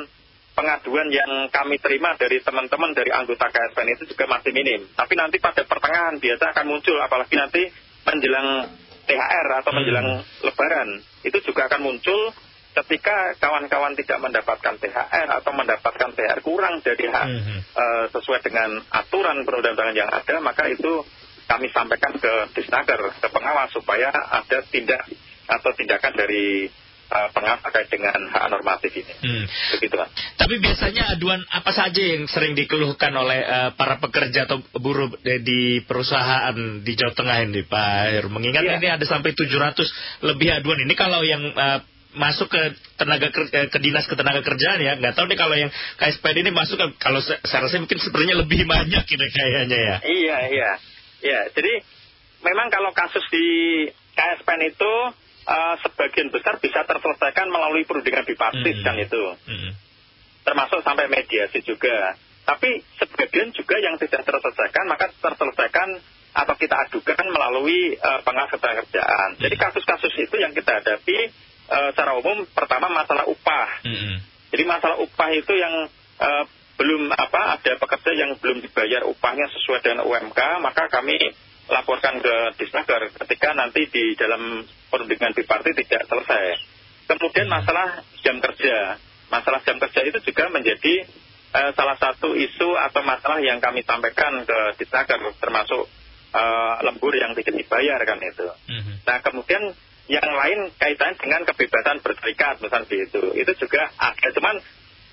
pengaduan 0.51 1.07
yang 1.09 1.31
kami 1.49 1.79
terima 1.79 2.13
dari 2.19 2.43
teman-teman 2.43 2.91
dari 2.91 3.09
anggota 3.09 3.47
KSPN 3.49 3.95
itu 3.95 4.03
juga 4.11 4.27
masih 4.27 4.51
minim. 4.51 4.83
Tapi 4.93 5.13
nanti 5.15 5.39
pada 5.39 5.63
pertengahan 5.63 6.19
biasa 6.19 6.43
akan 6.51 6.65
muncul, 6.67 6.97
apalagi 6.99 7.35
nanti 7.39 7.61
menjelang 8.03 8.67
THR 9.07 9.47
atau 9.63 9.71
menjelang 9.73 10.07
hmm. 10.21 10.45
Lebaran 10.45 10.89
itu 11.25 11.37
juga 11.43 11.67
akan 11.71 11.81
muncul 11.81 12.31
ketika 12.71 13.35
kawan-kawan 13.35 13.99
tidak 13.99 14.19
mendapatkan 14.23 14.79
THR 14.79 15.27
atau 15.27 15.51
mendapatkan 15.51 16.09
THR 16.15 16.39
kurang 16.39 16.79
dari 16.79 17.05
hak 17.07 17.27
hmm. 17.27 17.59
uh, 17.75 18.05
sesuai 18.15 18.39
dengan 18.47 18.79
aturan 18.91 19.43
perundang-undangan 19.43 19.95
yang 19.95 20.07
ada, 20.07 20.39
maka 20.39 20.71
itu 20.71 21.03
kami 21.51 21.67
sampaikan 21.75 22.15
ke 22.15 22.55
Disnaker, 22.55 23.11
ke 23.19 23.27
pengawas 23.27 23.75
supaya 23.75 24.07
ada 24.07 24.63
tindak 24.71 25.03
atau 25.51 25.75
tindakan 25.75 26.15
dari 26.15 26.72
uh, 27.12 27.29
pengawas 27.36 27.60
terkait 27.67 27.91
dengan 27.91 28.31
hak 28.31 28.48
normatif 28.48 28.91
ini. 28.96 29.13
Hmm. 29.20 29.46
Begitu, 29.77 29.96
Pak. 30.00 30.10
Tapi 30.39 30.55
biasanya 30.63 31.03
aduan 31.12 31.43
apa 31.51 31.72
saja 31.75 32.00
yang 32.00 32.25
sering 32.31 32.55
dikeluhkan 32.55 33.12
oleh 33.12 33.43
uh, 33.43 33.70
para 33.75 34.00
pekerja 34.00 34.48
atau 34.48 34.63
buruh 34.79 35.12
di 35.22 35.84
perusahaan 35.84 36.55
di 36.81 36.93
Jawa 36.96 37.13
Tengah 37.13 37.38
ini, 37.43 37.62
Pak 37.67 38.25
Mengingat 38.31 38.63
ya. 38.63 38.79
ini 38.79 38.88
ada 38.88 39.03
sampai 39.03 39.36
700 39.36 40.24
lebih 40.24 40.55
aduan. 40.55 40.79
Ini 40.88 40.93
kalau 40.96 41.22
yang 41.27 41.43
uh, 41.51 41.84
masuk 42.12 42.51
ke 42.51 42.62
tenaga 43.00 43.31
ke, 43.31 43.72
ke 43.72 43.79
dinas 43.79 44.03
ketenaga 44.03 44.43
kerjaan 44.43 44.84
ya 44.84 45.00
nggak 45.00 45.15
tahu 45.15 45.31
nih 45.31 45.39
kalau 45.39 45.55
yang 45.55 45.72
KSPD 45.96 46.43
ini 46.43 46.51
masuk 46.51 46.75
ke, 46.75 46.88
kalau 47.00 47.24
saya 47.24 47.39
rasa 47.63 47.79
mungkin 47.79 48.03
sebenarnya 48.03 48.36
lebih 48.36 48.67
banyak 48.75 49.03
gitu 49.08 49.24
kayaknya 49.31 49.79
ya 49.79 49.96
iya 50.03 50.38
iya 50.51 50.72
ya 51.24 51.39
jadi 51.55 51.79
memang 52.43 52.67
kalau 52.67 52.91
kasus 52.91 53.24
di 53.31 53.48
KSPN 54.12 54.75
itu 54.75 54.93
uh, 55.48 55.75
sebagian 55.81 56.29
besar 56.29 56.57
bisa 56.62 56.86
terselesaikan 56.86 57.48
melalui 57.50 57.86
perundingan 57.86 58.25
bipartit 58.25 58.81
hmm. 58.81 58.86
kan 58.86 58.95
itu. 58.98 59.24
Hmm. 59.48 59.71
Termasuk 60.41 60.81
sampai 60.81 61.07
mediasi 61.07 61.62
juga. 61.62 62.17
Tapi 62.41 62.81
sebagian 62.98 63.53
juga 63.53 63.77
yang 63.77 63.95
tidak 64.01 64.25
terselesaikan 64.25 64.86
maka 64.89 65.13
terselesaikan 65.21 66.01
atau 66.31 66.55
kita 66.55 66.75
adukan 66.88 67.27
melalui 67.29 67.95
uh, 68.00 68.19
pengawas 68.24 68.55
kerjaan. 68.55 69.29
Hmm. 69.38 69.41
Jadi 69.41 69.55
kasus-kasus 69.60 70.13
itu 70.17 70.36
yang 70.41 70.55
kita 70.55 70.81
hadapi 70.81 71.29
uh, 71.69 71.89
secara 71.93 72.17
umum 72.17 72.48
pertama 72.51 72.89
masalah 72.89 73.27
upah. 73.29 73.69
Hmm. 73.86 74.17
Jadi 74.51 74.63
masalah 74.67 75.00
upah 75.00 75.29
itu 75.31 75.53
yang 75.55 75.88
uh, 76.19 76.43
belum 76.81 77.13
apa 77.13 77.62
ada 77.62 77.77
pekerja 77.77 78.12
yang 78.17 78.33
belum 78.41 78.65
dibayar 78.65 79.05
upahnya 79.05 79.45
sesuai 79.53 79.86
dengan 79.86 80.01
UMK 80.01 80.39
maka 80.65 80.89
kami 80.89 81.13
laporkan 81.71 82.19
ke 82.19 82.35
Disnaker 82.59 83.07
ketika 83.15 83.55
nanti 83.55 83.87
di 83.87 84.13
dalam 84.19 84.67
perundingan 84.91 85.31
bipartit 85.31 85.73
tidak 85.87 86.03
selesai. 86.11 86.43
Kemudian 87.07 87.47
masalah 87.47 88.03
jam 88.21 88.37
kerja. 88.43 88.99
Masalah 89.31 89.63
jam 89.63 89.79
kerja 89.79 90.03
itu 90.03 90.19
juga 90.27 90.51
menjadi 90.51 91.07
uh, 91.55 91.71
salah 91.71 91.95
satu 91.95 92.35
isu 92.35 92.75
atau 92.75 93.01
masalah 93.07 93.39
yang 93.39 93.63
kami 93.63 93.87
sampaikan 93.87 94.43
ke 94.43 94.59
Disnaker 94.83 95.19
termasuk 95.39 95.87
uh, 96.35 96.75
lembur 96.83 97.15
yang 97.15 97.31
tidak 97.39 97.55
dibayar 97.55 97.99
kan 98.03 98.19
itu. 98.19 98.47
Mm-hmm. 98.67 98.95
Nah 99.07 99.17
kemudian 99.23 99.63
yang 100.11 100.27
lain 100.27 100.75
kaitannya 100.75 101.15
dengan 101.23 101.41
kebebasan 101.47 102.03
berserikat 102.03 102.59
misalnya 102.59 102.95
itu. 102.99 103.23
Itu 103.31 103.51
juga 103.55 103.87
ada. 103.95 104.27
Cuman 104.35 104.55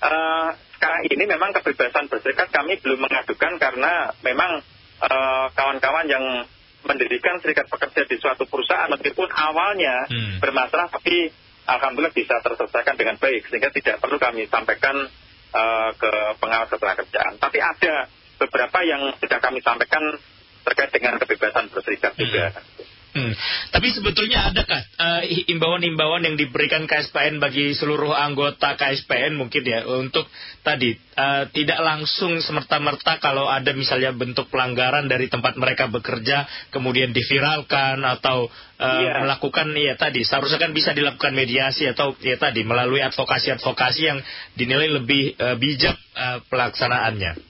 uh, 0.03 0.49
sekarang 0.75 1.01
ini 1.07 1.23
memang 1.23 1.55
kebebasan 1.55 2.11
berserikat 2.11 2.51
kami 2.51 2.79
belum 2.83 2.99
mengadukan 2.99 3.53
karena 3.59 4.11
memang 4.23 4.59
kawan-kawan 5.55 6.05
uh, 6.07 6.11
yang 6.11 6.25
mendirikan 6.83 7.39
serikat 7.43 7.67
pekerja 7.67 8.07
di 8.07 8.15
suatu 8.19 8.47
perusahaan 8.47 8.87
meskipun 8.91 9.27
awalnya 9.27 10.07
hmm. 10.07 10.39
bermasalah 10.39 10.87
tapi 10.87 11.31
alhamdulillah 11.67 12.15
bisa 12.15 12.39
terselesaikan 12.41 12.95
dengan 12.97 13.19
baik 13.19 13.45
sehingga 13.51 13.69
tidak 13.69 14.01
perlu 14.01 14.17
kami 14.17 14.49
sampaikan 14.49 14.95
uh, 15.53 15.89
ke 15.93 16.11
pengawas 16.41 16.69
ketenaga 16.71 17.05
kerjaan. 17.05 17.33
Tapi 17.37 17.57
ada 17.61 17.95
beberapa 18.39 18.79
yang 18.87 19.01
sudah 19.19 19.39
kami 19.43 19.59
sampaikan 19.61 20.03
terkait 20.65 20.91
dengan 20.95 21.19
kebebasan 21.21 21.69
berserikat 21.69 22.13
juga. 22.17 22.55
Hmm. 22.55 22.98
Hmm. 23.19 23.33
Tapi 23.75 23.87
sebetulnya 23.91 24.49
adakah 24.49 24.81
uh, 24.95 25.21
imbauan-imbauan 25.51 26.23
yang 26.23 26.35
diberikan 26.39 26.87
KSPN 26.87 27.43
bagi 27.43 27.75
seluruh 27.75 28.15
anggota 28.15 28.79
KSPN 28.79 29.35
mungkin 29.35 29.63
ya 29.67 29.83
untuk 29.85 30.25
tadi 30.63 30.95
uh, 31.19 31.51
tidak 31.51 31.79
langsung 31.83 32.39
semerta-merta 32.39 33.19
kalau 33.19 33.51
ada 33.51 33.75
misalnya 33.75 34.15
bentuk 34.15 34.47
pelanggaran 34.47 35.11
dari 35.11 35.27
tempat 35.27 35.59
mereka 35.59 35.91
bekerja 35.91 36.47
kemudian 36.71 37.11
diviralkan 37.11 38.01
atau 38.01 38.47
uh, 38.47 38.83
eh, 38.83 39.01
yeah. 39.05 39.21
melakukan 39.27 39.75
ya 39.75 39.99
tadi 39.99 40.23
seharusnya 40.23 40.59
kan 40.59 40.71
bisa 40.71 40.95
dilakukan 40.95 41.35
mediasi 41.35 41.85
atau 41.91 42.15
ya 42.23 42.39
tadi 42.39 42.63
melalui 42.63 43.03
advokasi-advokasi 43.03 44.01
yang 44.01 44.19
dinilai 44.55 44.89
lebih 44.89 45.35
uh, 45.35 45.55
bijak 45.59 45.99
uh, 46.15 46.39
pelaksanaannya. 46.47 47.49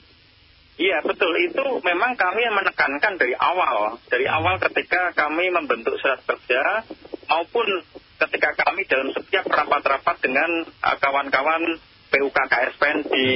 Iya 0.80 1.04
betul 1.04 1.36
itu 1.44 1.84
memang 1.84 2.16
kami 2.16 2.40
yang 2.40 2.56
menekankan 2.56 3.20
dari 3.20 3.36
awal 3.36 4.00
dari 4.08 4.24
awal 4.32 4.56
ketika 4.64 5.12
kami 5.12 5.52
membentuk 5.52 6.00
surat 6.00 6.24
kerja 6.24 6.88
maupun 7.28 7.84
ketika 8.16 8.56
kami 8.64 8.88
dalam 8.88 9.12
setiap 9.12 9.44
rapat-rapat 9.52 10.16
dengan 10.24 10.64
uh, 10.64 10.98
kawan-kawan 11.04 11.76
PUK 12.16 12.38
KSPN 12.48 13.12
di 13.12 13.28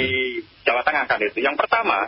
Jawa 0.63 0.87
Tengah 0.87 1.03
kan 1.03 1.19
itu. 1.19 1.43
Yang 1.43 1.59
pertama 1.59 2.07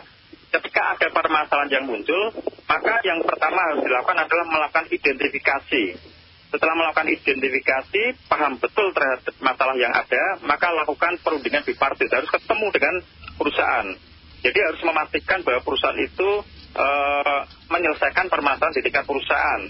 ketika 0.56 0.96
ada 0.96 1.06
permasalahan 1.12 1.68
yang 1.68 1.84
muncul 1.84 2.32
maka 2.64 3.04
yang 3.04 3.20
pertama 3.20 3.60
harus 3.60 3.84
dilakukan 3.84 4.16
adalah 4.16 4.46
melakukan 4.48 4.88
identifikasi. 4.88 5.84
Setelah 6.48 6.74
melakukan 6.80 7.12
identifikasi, 7.12 8.02
paham 8.32 8.56
betul 8.56 8.88
terhadap 8.96 9.34
masalah 9.44 9.76
yang 9.76 9.92
ada, 9.92 10.40
maka 10.46 10.72
lakukan 10.72 11.20
perundingan 11.20 11.60
bipartit. 11.66 12.08
Harus 12.08 12.30
ketemu 12.32 12.66
dengan 12.72 12.94
perusahaan 13.36 14.15
jadi 14.46 14.58
harus 14.62 14.78
memastikan 14.86 15.42
bahwa 15.42 15.58
perusahaan 15.66 15.98
itu 15.98 16.28
uh, 16.78 17.40
menyelesaikan 17.66 18.30
permasalahan 18.30 18.78
di 18.78 18.86
tingkat 18.86 19.02
perusahaan. 19.02 19.62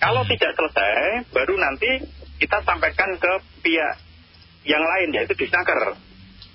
Kalau 0.00 0.24
hmm. 0.24 0.30
tidak 0.32 0.56
selesai, 0.56 1.28
baru 1.36 1.54
nanti 1.60 2.00
kita 2.40 2.64
sampaikan 2.64 3.12
ke 3.20 3.32
pihak 3.60 4.00
yang 4.64 4.80
lain, 4.80 5.12
yaitu 5.20 5.36
disnaker. 5.36 6.00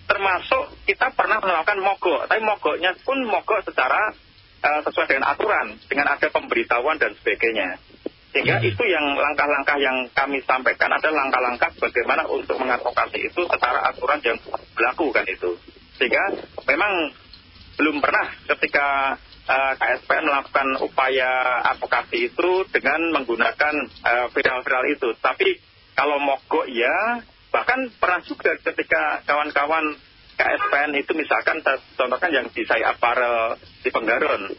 Termasuk 0.10 0.74
kita 0.90 1.14
pernah 1.14 1.38
melakukan 1.38 1.86
mogok, 1.86 2.26
tapi 2.26 2.42
mogoknya 2.42 2.98
pun 3.06 3.22
mogok 3.30 3.62
secara 3.62 4.10
uh, 4.66 4.82
sesuai 4.82 5.06
dengan 5.06 5.30
aturan, 5.30 5.78
dengan 5.86 6.18
ada 6.18 6.28
pemberitahuan 6.34 6.98
dan 6.98 7.14
sebagainya. 7.22 7.78
Sehingga 8.34 8.58
hmm. 8.58 8.70
itu 8.74 8.84
yang 8.90 9.06
langkah-langkah 9.22 9.78
yang 9.78 10.10
kami 10.18 10.42
sampaikan 10.50 10.90
adalah 10.98 11.30
langkah-langkah 11.30 11.70
bagaimana 11.78 12.26
untuk 12.26 12.58
mengadvokasi 12.58 13.30
itu 13.30 13.42
secara 13.46 13.86
aturan 13.94 14.18
yang 14.26 14.42
berlaku 14.74 15.14
kan 15.14 15.30
itu. 15.30 15.54
Sehingga 16.02 16.42
memang 16.66 17.14
belum 17.80 18.04
pernah 18.04 18.28
ketika 18.56 19.16
uh, 19.48 19.72
eh, 19.72 19.74
KSPN 19.80 20.28
melakukan 20.28 20.68
upaya 20.84 21.64
advokasi 21.76 22.32
itu 22.32 22.68
dengan 22.70 23.00
menggunakan 23.16 23.76
uh, 24.04 24.28
viral-viral 24.32 24.86
itu. 24.92 25.10
Tapi 25.20 25.58
kalau 25.96 26.18
mogok 26.20 26.68
ya, 26.72 27.22
bahkan 27.52 27.92
pernah 28.00 28.20
juga 28.24 28.56
ketika 28.60 29.24
kawan-kawan 29.28 29.96
KSPN 30.40 30.92
itu 30.98 31.12
misalkan 31.14 31.62
contohkan 31.94 32.32
yang 32.34 32.48
di 32.50 32.64
saya 32.66 32.96
aparel 32.96 33.60
di 33.86 33.90
Penggaron, 33.94 34.50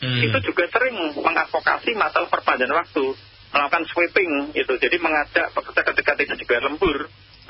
hmm. 0.00 0.20
itu 0.24 0.38
juga 0.48 0.64
sering 0.72 0.96
mengadvokasi 1.18 1.92
masalah 1.92 2.30
perpanjangan 2.32 2.80
waktu, 2.86 3.04
melakukan 3.52 3.84
sweeping 3.92 4.56
itu. 4.56 4.72
Jadi 4.80 4.96
mengajak 4.96 5.52
pekerja 5.52 5.82
ketika 5.92 6.12
tidak 6.16 6.36
dibayar 6.40 6.62
lembur, 6.72 6.98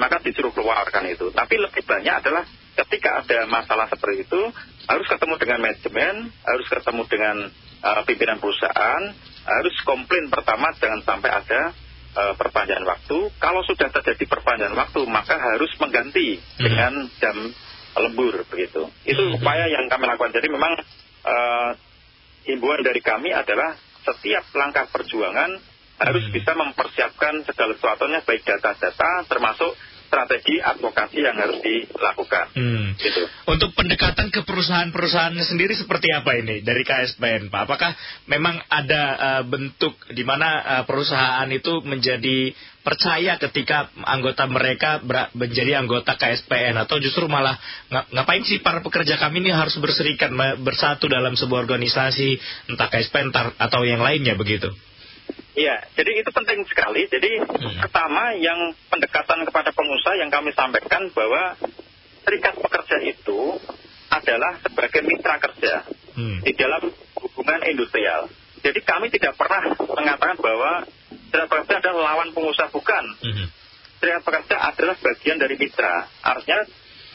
maka 0.02 0.19
disuruh 0.25 0.50
keluarkan 0.50 1.07
itu. 1.12 1.30
Tapi 1.30 1.54
lebih 1.61 1.83
banyak 1.87 2.14
adalah 2.25 2.42
ketika 2.91 3.23
ada 3.23 3.47
masalah 3.47 3.87
seperti 3.87 4.27
itu 4.27 4.51
harus 4.91 5.07
ketemu 5.07 5.39
dengan 5.39 5.59
manajemen, 5.63 6.35
harus 6.43 6.67
ketemu 6.67 7.03
dengan 7.07 7.37
uh, 7.87 8.03
pimpinan 8.03 8.43
perusahaan, 8.43 9.15
harus 9.47 9.75
komplain 9.87 10.27
pertama 10.27 10.75
jangan 10.75 10.99
sampai 11.07 11.31
ada 11.31 11.71
uh, 12.19 12.35
perpanjangan 12.35 12.83
waktu. 12.91 13.31
Kalau 13.39 13.63
sudah 13.63 13.95
terjadi 13.95 14.27
perpanjangan 14.27 14.75
waktu, 14.75 15.07
maka 15.07 15.39
harus 15.39 15.71
mengganti 15.79 16.43
hmm. 16.43 16.59
dengan 16.59 16.93
jam 17.23 17.37
lembur 17.95 18.43
begitu. 18.51 18.91
Itu 19.07 19.23
hmm. 19.23 19.39
upaya 19.39 19.71
yang 19.71 19.87
kami 19.87 20.11
lakukan. 20.11 20.35
Jadi 20.35 20.51
memang 20.51 20.75
uh, 21.23 21.71
himbauan 22.51 22.83
dari 22.83 22.99
kami 22.99 23.31
adalah 23.31 23.79
setiap 24.03 24.51
langkah 24.59 24.91
perjuangan 24.91 25.63
harus 26.01 26.25
hmm. 26.27 26.35
bisa 26.35 26.59
mempersiapkan 26.59 27.47
segala 27.47 27.77
sesuatunya 27.79 28.25
baik 28.27 28.43
data-data 28.43 29.31
termasuk 29.31 29.79
strategi 30.11 30.59
advokasi 30.59 31.23
yang 31.23 31.38
harus 31.38 31.62
dilakukan. 31.62 32.50
Hmm. 32.59 32.99
Gitu. 32.99 33.23
Untuk 33.47 33.71
pendekatan 33.79 34.35
ke 34.35 34.43
perusahaan-perusahaan 34.43 35.38
sendiri 35.47 35.79
seperti 35.79 36.11
apa 36.11 36.35
ini 36.35 36.67
dari 36.67 36.83
KSPN, 36.83 37.47
Pak? 37.47 37.71
Apakah 37.71 37.95
memang 38.26 38.59
ada 38.67 39.02
uh, 39.14 39.43
bentuk 39.47 39.95
di 40.11 40.26
mana 40.26 40.83
uh, 40.83 40.85
perusahaan 40.85 41.47
itu 41.47 41.79
menjadi 41.87 42.50
percaya 42.81 43.37
ketika 43.37 43.93
anggota 44.09 44.49
mereka 44.49 45.05
menjadi 45.37 45.79
anggota 45.79 46.17
KSPN 46.17 46.81
atau 46.81 46.97
justru 46.97 47.29
malah 47.29 47.61
ng 47.93 48.17
ngapain 48.17 48.40
sih 48.40 48.64
para 48.64 48.81
pekerja 48.81 49.21
kami 49.21 49.45
ini 49.45 49.52
harus 49.52 49.76
berserikat 49.76 50.33
bersatu 50.64 51.05
dalam 51.05 51.37
sebuah 51.37 51.61
organisasi 51.69 52.40
entah 52.73 52.88
KSPN 52.88 53.31
atau 53.61 53.85
yang 53.85 54.00
lainnya 54.00 54.33
begitu? 54.35 54.73
Iya, 55.50 55.83
jadi 55.99 56.23
itu 56.23 56.30
penting 56.30 56.62
sekali. 56.71 57.11
Jadi 57.11 57.42
hmm. 57.42 57.83
pertama 57.83 58.38
yang 58.38 58.71
pendekatan 58.87 59.42
kepada 59.42 59.75
pengusaha 59.75 60.14
yang 60.23 60.30
kami 60.30 60.54
sampaikan 60.54 61.11
bahwa 61.11 61.59
serikat 62.23 62.54
pekerja 62.54 62.97
itu 63.02 63.59
adalah 64.11 64.62
sebagai 64.62 65.02
mitra 65.02 65.42
kerja 65.42 65.87
hmm. 66.14 66.47
di 66.47 66.52
dalam 66.54 66.90
hubungan 67.19 67.61
industrial. 67.66 68.30
Jadi 68.61 68.80
kami 68.85 69.11
tidak 69.11 69.35
pernah 69.35 69.75
mengatakan 69.75 70.38
bahwa 70.38 70.87
serikat 71.35 71.49
pekerja 71.50 71.75
adalah 71.83 72.14
lawan 72.14 72.30
pengusaha, 72.30 72.71
bukan. 72.71 73.04
Hmm. 73.19 73.47
Serikat 73.99 74.23
pekerja 74.23 74.57
adalah 74.71 74.95
bagian 75.02 75.38
dari 75.42 75.54
mitra. 75.59 76.07
Artinya 76.23 76.61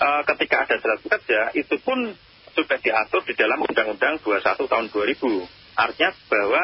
uh, 0.03 0.21
ketika 0.35 0.67
ada 0.67 0.75
serikat 0.83 1.01
pekerja 1.07 1.39
itu 1.55 1.75
pun 1.79 2.11
sudah 2.55 2.79
diatur 2.79 3.21
di 3.27 3.33
dalam 3.35 3.63
Undang-Undang 3.63 4.23
21 4.23 4.71
tahun 4.71 4.85
2000. 4.91 5.75
Artinya 5.75 6.11
bahwa 6.31 6.63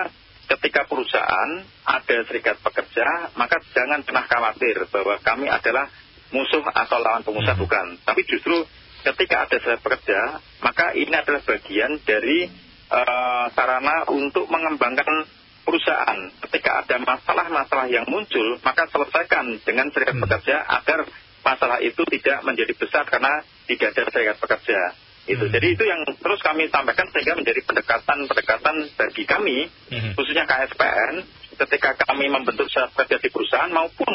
ketika 0.50 0.88
perusahaan 0.89 1.63
ada 1.86 2.17
serikat 2.27 2.60
pekerja, 2.62 3.33
maka 3.38 3.62
jangan 3.74 4.01
pernah 4.05 4.25
khawatir 4.25 4.88
bahwa 4.89 5.15
kami 5.21 5.48
adalah 5.48 5.88
musuh 6.31 6.63
atau 6.63 6.98
lawan 7.00 7.24
pengusaha, 7.24 7.55
hmm. 7.55 7.63
bukan. 7.63 7.86
Tapi 8.07 8.21
justru 8.25 8.63
ketika 9.03 9.48
ada 9.48 9.55
serikat 9.60 9.81
pekerja, 9.83 10.19
maka 10.63 10.95
ini 10.95 11.12
adalah 11.12 11.41
bagian 11.43 12.00
dari 12.03 12.48
uh, 12.91 13.45
sarana 13.51 14.07
untuk 14.12 14.48
mengembangkan 14.48 15.27
perusahaan. 15.63 16.19
Ketika 16.48 16.86
ada 16.86 16.95
masalah-masalah 17.03 17.88
yang 17.91 18.07
muncul, 18.07 18.57
maka 18.63 18.88
selesaikan 18.89 19.60
dengan 19.63 19.91
serikat 19.93 20.15
hmm. 20.17 20.24
pekerja 20.27 20.55
agar 20.67 21.05
masalah 21.41 21.81
itu 21.81 22.01
tidak 22.05 22.45
menjadi 22.45 22.74
besar 22.77 23.03
karena 23.10 23.41
tidak 23.65 23.98
ada 23.98 24.03
serikat 24.13 24.38
pekerja. 24.38 24.79
Itu. 25.31 25.45
Hmm. 25.47 25.53
Jadi 25.55 25.67
itu 25.73 25.83
yang 25.88 26.01
terus 26.19 26.39
kami 26.43 26.67
sampaikan 26.67 27.07
sehingga 27.15 27.39
menjadi 27.39 27.63
pendekatan-pendekatan 27.63 28.75
bagi 29.00 29.23
kami, 29.23 29.57
hmm. 29.91 30.11
khususnya 30.19 30.43
KSPN, 30.43 31.23
ketika 31.55 31.95
kami 32.03 32.27
membentuk 32.27 32.67
surat 32.67 32.91
kerja 32.91 33.15
di 33.21 33.29
perusahaan 33.31 33.71
maupun 33.71 34.11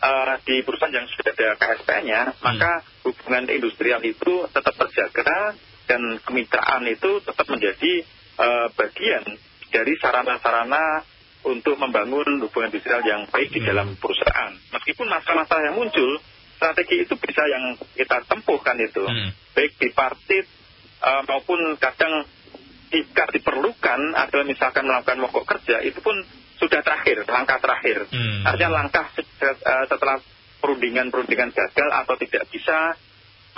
uh, 0.00 0.34
di 0.46 0.64
perusahaan 0.64 0.94
yang 0.94 1.06
sudah 1.10 1.34
ada 1.36 1.48
KSPN-nya, 1.60 2.20
hmm. 2.32 2.40
maka 2.40 2.82
hubungan 3.04 3.44
industrial 3.52 4.00
itu 4.00 4.48
tetap 4.48 4.74
terjaga 4.74 5.54
dan 5.88 6.00
kemitraan 6.24 6.84
itu 6.88 7.20
tetap 7.24 7.46
menjadi 7.48 8.04
uh, 8.36 8.68
bagian 8.76 9.24
dari 9.68 9.92
sarana-sarana 10.00 11.04
untuk 11.44 11.78
membangun 11.80 12.44
hubungan 12.44 12.72
industrial 12.72 13.04
yang 13.04 13.24
baik 13.30 13.52
di 13.52 13.60
hmm. 13.62 13.68
dalam 13.68 13.88
perusahaan. 13.96 14.52
Meskipun 14.74 15.06
masalah-masalah 15.06 15.72
yang 15.72 15.76
muncul, 15.76 16.20
strategi 16.58 17.06
itu 17.06 17.14
bisa 17.14 17.42
yang 17.46 17.78
kita 17.94 18.26
tempuh 18.26 18.58
kan 18.60 18.74
itu. 18.76 19.06
Hmm. 19.06 19.30
Baik 19.58 19.74
bipartit 19.74 20.46
uh, 21.02 21.26
maupun 21.26 21.74
kadang 21.82 22.22
jika 22.94 23.26
diperlukan 23.34 24.14
atau 24.14 24.46
misalkan 24.46 24.86
melakukan 24.86 25.18
mogok 25.18 25.50
kerja 25.50 25.82
itu 25.82 25.98
pun 25.98 26.14
sudah 26.62 26.78
terakhir, 26.86 27.26
langkah 27.26 27.58
terakhir. 27.58 28.06
Hmm. 28.06 28.46
Artinya 28.46 28.86
langkah 28.86 29.10
setelah 29.18 30.22
perundingan-perundingan 30.62 31.50
gagal 31.50 31.88
atau 31.90 32.14
tidak 32.22 32.46
bisa, 32.54 32.94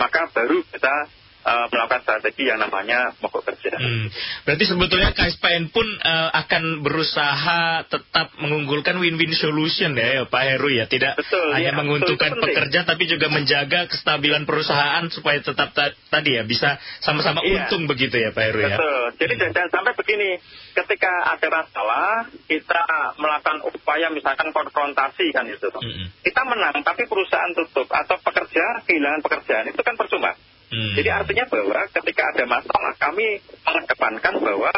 maka 0.00 0.24
baru 0.32 0.64
kita 0.72 1.19
uh, 1.44 1.66
melakukan 1.72 2.00
strategi 2.04 2.48
yang 2.48 2.60
namanya 2.60 3.16
mogok 3.20 3.48
kerja. 3.48 3.76
Hmm. 3.76 4.08
Berarti 4.44 4.64
sebetulnya 4.68 5.10
KSPN 5.16 5.72
pun 5.72 5.84
uh, 5.84 6.30
akan 6.34 6.84
berusaha 6.84 7.84
tetap 7.88 8.36
mengunggulkan 8.40 8.96
win-win 9.00 9.32
solution 9.32 9.96
ya, 9.96 10.20
ya 10.20 10.24
Pak 10.28 10.42
Heru 10.44 10.68
ya, 10.72 10.84
tidak 10.86 11.16
betul, 11.16 11.48
hanya 11.56 11.72
ya, 11.72 11.78
menguntungkan 11.78 12.32
betul, 12.36 12.44
pekerja 12.50 12.80
tapi 12.84 13.04
juga 13.08 13.26
menjaga 13.32 13.88
kestabilan 13.88 14.44
perusahaan 14.44 15.04
supaya 15.08 15.40
tetap 15.40 15.72
ta 15.72 15.92
tadi 16.12 16.36
ya 16.36 16.42
bisa 16.44 16.76
sama-sama 17.00 17.40
iya. 17.44 17.66
untung 17.66 17.88
begitu 17.88 18.20
ya 18.20 18.30
Pak 18.32 18.44
Heru 18.52 18.60
ya. 18.64 18.76
Betul. 18.76 19.04
Jadi 19.20 19.34
hmm. 19.36 19.52
jangan 19.54 19.70
sampai 19.72 19.92
begini, 19.96 20.30
ketika 20.76 21.12
ada 21.36 21.48
masalah 21.48 22.28
kita 22.46 22.82
melakukan 23.16 23.58
upaya 23.68 24.08
misalkan 24.12 24.52
konfrontasi 24.52 25.32
kan 25.32 25.48
itu, 25.48 25.68
hmm. 25.68 26.24
kita 26.24 26.42
menang 26.44 26.84
tapi 26.84 27.08
perusahaan 27.08 27.52
tutup 27.56 27.88
atau 27.88 28.16
pekerja 28.20 28.84
kehilangan 28.84 29.20
pekerjaan 29.24 29.64
itu 29.70 29.80
kan 29.80 29.96
percuma. 29.96 30.32
Hmm. 30.70 30.94
Jadi 30.94 31.08
artinya 31.10 31.44
bahwa 31.50 31.80
ketika 31.90 32.22
ada 32.30 32.44
masalah 32.46 32.94
kami 32.94 33.42
mengedepankan 33.66 34.34
bahwa 34.38 34.72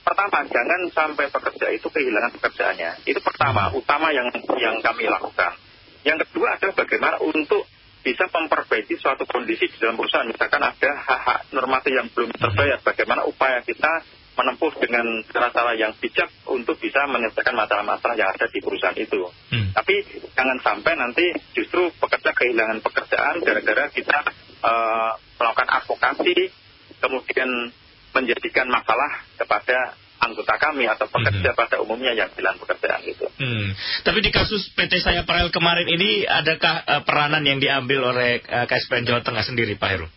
pertama 0.00 0.38
jangan 0.48 0.80
sampai 0.88 1.28
pekerja 1.28 1.66
itu 1.76 1.86
kehilangan 1.92 2.32
pekerjaannya. 2.40 3.04
Itu 3.04 3.20
pertama, 3.20 3.68
hmm. 3.68 3.76
utama 3.76 4.08
yang 4.10 4.32
yang 4.56 4.80
kami 4.80 5.04
lakukan. 5.04 5.52
Yang 6.00 6.24
kedua 6.28 6.56
adalah 6.56 6.74
bagaimana 6.80 7.16
untuk 7.20 7.68
bisa 8.00 8.24
memperbaiki 8.32 8.96
suatu 8.96 9.28
kondisi 9.28 9.68
di 9.68 9.76
dalam 9.76 10.00
perusahaan. 10.00 10.24
Misalkan 10.24 10.64
ada 10.64 10.90
hak-hak 10.96 11.52
normatif 11.52 11.92
yang 11.92 12.08
belum 12.08 12.32
terbayar, 12.32 12.80
bagaimana 12.80 13.28
upaya 13.28 13.60
kita 13.60 14.00
menempuh 14.38 14.72
dengan 14.78 15.02
cara-cara 15.28 15.74
yang 15.74 15.92
bijak 15.98 16.30
untuk 16.46 16.78
bisa 16.78 17.04
menyelesaikan 17.10 17.58
masalah-masalah 17.58 18.14
yang 18.14 18.30
ada 18.30 18.46
di 18.46 18.62
perusahaan 18.62 18.94
itu. 18.94 19.26
Hmm. 19.50 19.74
Tapi 19.74 20.06
jangan 20.32 20.56
sampai 20.62 20.94
nanti 20.94 21.34
justru 21.52 21.90
pekerja 21.98 22.30
kehilangan 22.32 22.78
pekerjaan 22.80 23.42
gara-gara 23.42 23.90
kita 23.90 24.18
uh, 24.62 25.12
melakukan 25.38 25.68
advokasi, 25.82 26.50
kemudian 26.98 27.70
menjadikan 28.14 28.66
masalah 28.66 29.22
kepada 29.38 29.94
anggota 30.18 30.54
kami 30.58 30.90
atau 30.90 31.06
pekerja 31.06 31.54
hmm. 31.54 31.58
pada 31.58 31.76
umumnya 31.78 32.10
yang 32.12 32.30
bilang 32.34 32.58
pekerjaan 32.58 33.02
itu. 33.06 33.26
Hmm. 33.38 33.70
Tapi 34.02 34.18
di 34.18 34.30
kasus 34.34 34.66
PT 34.74 34.98
Saya 34.98 35.22
Parel 35.22 35.54
kemarin 35.54 35.86
ini 35.86 36.26
adakah 36.26 36.82
uh, 36.82 37.02
peranan 37.06 37.46
yang 37.46 37.62
diambil 37.62 38.10
oleh 38.14 38.42
uh, 38.42 38.66
KSPN 38.66 39.06
Jawa 39.06 39.22
Tengah 39.22 39.46
sendiri 39.46 39.78
Pak 39.78 39.88
Heru? 39.94 40.08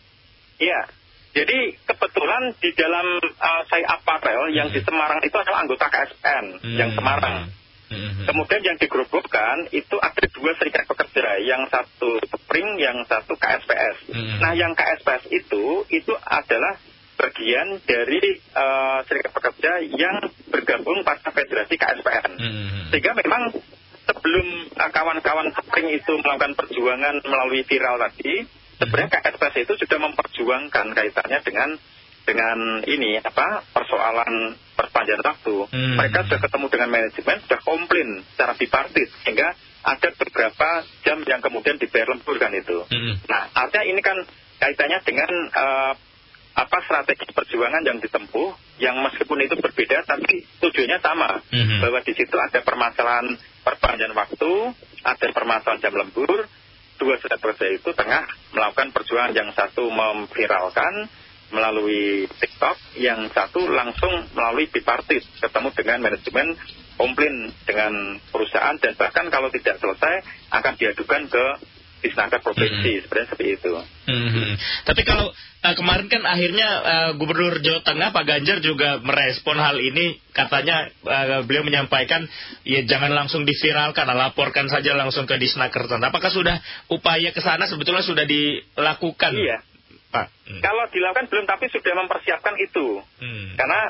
Iya, 0.58 0.90
jadi 1.32 1.58
kebetulan 1.88 2.52
di 2.60 2.70
dalam 2.76 3.06
uh, 3.24 3.62
Saya 3.70 3.86
Aparel 3.94 4.52
yang 4.52 4.68
di 4.68 4.82
hmm. 4.82 4.88
Semarang 4.90 5.20
itu 5.24 5.36
adalah 5.38 5.64
anggota 5.64 5.86
KSPN 5.88 6.46
hmm. 6.60 6.76
yang 6.76 6.90
Semarang. 6.92 7.48
Hmm. 7.48 7.61
Kemudian 8.26 8.62
yang 8.62 8.76
digerobokkan 8.78 9.68
itu 9.74 9.96
ada 10.00 10.24
dua 10.32 10.52
serikat 10.56 10.84
pekerja, 10.88 11.40
yang 11.42 11.66
satu 11.68 12.18
Spring, 12.28 12.78
yang 12.80 13.04
satu 13.08 13.34
KSPS. 13.36 14.12
Hmm. 14.12 14.38
Nah, 14.40 14.52
yang 14.52 14.72
KSPS 14.76 15.28
itu 15.32 15.84
itu 15.88 16.12
adalah 16.20 16.76
bagian 17.16 17.78
dari 17.86 18.40
uh, 18.56 19.00
serikat 19.06 19.30
pekerja 19.30 19.78
yang 19.84 20.26
bergabung 20.50 21.06
pada 21.06 21.30
federasi 21.30 21.78
KSPN. 21.78 22.30
Hmm. 22.36 22.88
Sehingga 22.90 23.14
memang 23.14 23.54
sebelum 24.02 24.46
eh, 24.74 24.90
kawan-kawan 24.90 25.48
uh, 25.54 25.62
Spring 25.62 25.88
itu 25.94 26.12
melakukan 26.18 26.58
perjuangan 26.58 27.22
melalui 27.22 27.62
viral 27.62 28.02
tadi, 28.02 28.42
sebenarnya 28.82 29.08
hmm. 29.08 29.22
KSPS 29.22 29.56
itu 29.64 29.74
sudah 29.86 29.98
memperjuangkan 30.02 30.86
kaitannya 30.92 31.38
dengan 31.46 31.68
dengan 32.22 32.82
ini 32.86 33.18
apa 33.18 33.66
persoalan 33.74 34.54
perpanjangan 34.78 35.26
waktu. 35.26 35.56
Hmm. 35.70 35.94
Mereka 35.98 36.18
sudah 36.30 36.40
ketemu 36.40 36.66
dengan 36.70 36.88
manajemen, 36.90 37.36
sudah 37.46 37.60
komplain 37.62 38.08
secara 38.34 38.52
bipartit 38.56 39.08
sehingga 39.22 39.54
ada 39.82 40.08
beberapa 40.14 40.68
jam 41.02 41.18
yang 41.26 41.42
kemudian 41.42 41.76
dibayar 41.78 42.14
lembur 42.14 42.38
kan 42.38 42.54
itu. 42.54 42.86
Hmm. 42.86 43.18
Nah, 43.26 43.50
artinya 43.54 43.84
ini 43.86 44.00
kan 44.00 44.16
kaitannya 44.62 44.98
dengan 45.02 45.30
uh, 45.50 45.92
apa 46.52 46.78
strategi 46.84 47.32
perjuangan 47.32 47.82
yang 47.82 47.98
ditempuh 47.98 48.76
yang 48.76 49.00
meskipun 49.00 49.40
itu 49.40 49.56
berbeda 49.56 50.04
tapi 50.04 50.44
tujuannya 50.60 51.00
sama 51.00 51.40
hmm. 51.48 51.80
bahwa 51.80 51.98
di 52.04 52.12
situ 52.12 52.36
ada 52.36 52.60
permasalahan 52.60 53.40
perpanjangan 53.64 54.14
waktu, 54.14 54.52
ada 55.00 55.26
permasalahan 55.32 55.80
jam 55.80 55.94
lembur, 55.96 56.44
dua 57.00 57.14
serikat 57.18 57.40
pekerja 57.40 57.66
itu 57.72 57.90
tengah 57.96 58.28
melakukan 58.52 58.92
perjuangan 58.92 59.32
yang 59.32 59.48
satu 59.56 59.88
memviralkan 59.88 61.08
melalui 61.52 62.26
TikTok, 62.26 62.98
yang 62.98 63.28
satu 63.30 63.68
langsung 63.68 64.32
melalui 64.32 64.66
bipartit, 64.72 65.22
ketemu 65.38 65.68
dengan 65.76 65.98
manajemen, 66.00 66.56
komplain 66.96 67.52
dengan 67.68 68.18
perusahaan, 68.32 68.76
dan 68.80 68.96
bahkan 68.96 69.28
kalau 69.28 69.52
tidak 69.52 69.76
selesai 69.78 70.24
akan 70.50 70.74
diadukan 70.80 71.28
ke 71.28 71.44
disnaker 72.02 72.42
provinsi, 72.42 72.98
hmm. 72.98 73.02
sebenarnya 73.06 73.28
seperti 73.30 73.50
itu. 73.62 73.70
Hmm. 74.10 74.58
Tapi 74.82 75.02
kalau 75.06 75.30
uh, 75.30 75.74
kemarin 75.78 76.10
kan 76.10 76.26
akhirnya 76.26 76.68
uh, 76.82 77.10
Gubernur 77.14 77.62
Jawa 77.62 77.86
Tengah 77.86 78.10
Pak 78.10 78.24
Ganjar 78.26 78.58
juga 78.58 78.98
merespon 78.98 79.54
hal 79.62 79.78
ini, 79.78 80.18
katanya 80.34 80.90
uh, 81.06 81.46
beliau 81.46 81.62
menyampaikan 81.62 82.26
ya 82.66 82.82
jangan 82.82 83.14
langsung 83.14 83.46
diviralkan, 83.46 84.10
laporkan 84.10 84.66
saja 84.66 84.98
langsung 84.98 85.30
ke 85.30 85.38
Disnaker. 85.38 85.86
Apakah 85.86 86.34
sudah 86.34 86.58
upaya 86.90 87.30
ke 87.30 87.38
sana 87.38 87.70
sebetulnya 87.70 88.02
sudah 88.02 88.26
dilakukan? 88.26 89.32
Iya. 89.38 89.71
Pak. 90.12 90.26
Hmm. 90.28 90.60
Kalau 90.60 90.84
dilakukan 90.92 91.26
belum, 91.32 91.44
tapi 91.48 91.72
sudah 91.72 91.92
mempersiapkan 91.96 92.54
itu. 92.60 93.00
Hmm. 93.16 93.56
Karena 93.56 93.80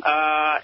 uh, 0.00 0.56